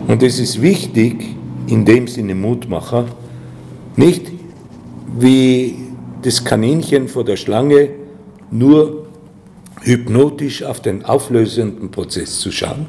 [0.06, 3.06] Und es ist wichtig, in dem Sinne Mutmacher,
[3.96, 4.30] nicht
[5.18, 5.76] wie
[6.20, 7.88] das Kaninchen vor der Schlange
[8.50, 9.06] nur
[9.80, 12.86] hypnotisch auf den auflösenden Prozess zu schauen,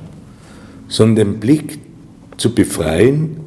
[0.90, 1.80] sondern den Blick
[2.36, 3.38] zu befreien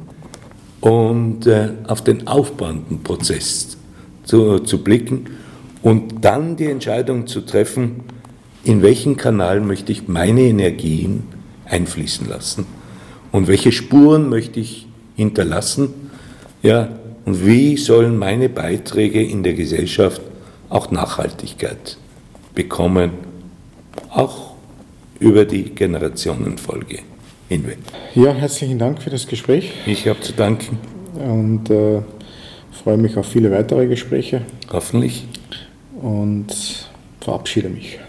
[0.81, 3.78] und äh, auf den aufbauenden Prozess
[4.29, 5.25] zu, zu blicken
[5.81, 8.01] und dann die Entscheidung zu treffen,
[8.63, 11.23] in welchen Kanal möchte ich meine Energien
[11.65, 12.67] einfließen lassen
[13.31, 15.93] und welche Spuren möchte ich hinterlassen,
[16.61, 16.89] ja,
[17.25, 20.21] und wie sollen meine Beiträge in der Gesellschaft
[20.69, 21.97] auch Nachhaltigkeit
[22.53, 23.11] bekommen,
[24.11, 24.53] auch
[25.19, 26.99] über die Generationenfolge
[27.47, 27.79] hinweg.
[28.13, 29.71] Ja, herzlichen Dank für das Gespräch.
[29.87, 30.77] Ich habe zu danken.
[31.15, 32.01] Und äh,
[32.71, 34.41] freue mich auf viele weitere Gespräche.
[34.71, 35.25] Hoffentlich
[36.01, 36.47] und
[37.19, 37.99] verabschiede mich.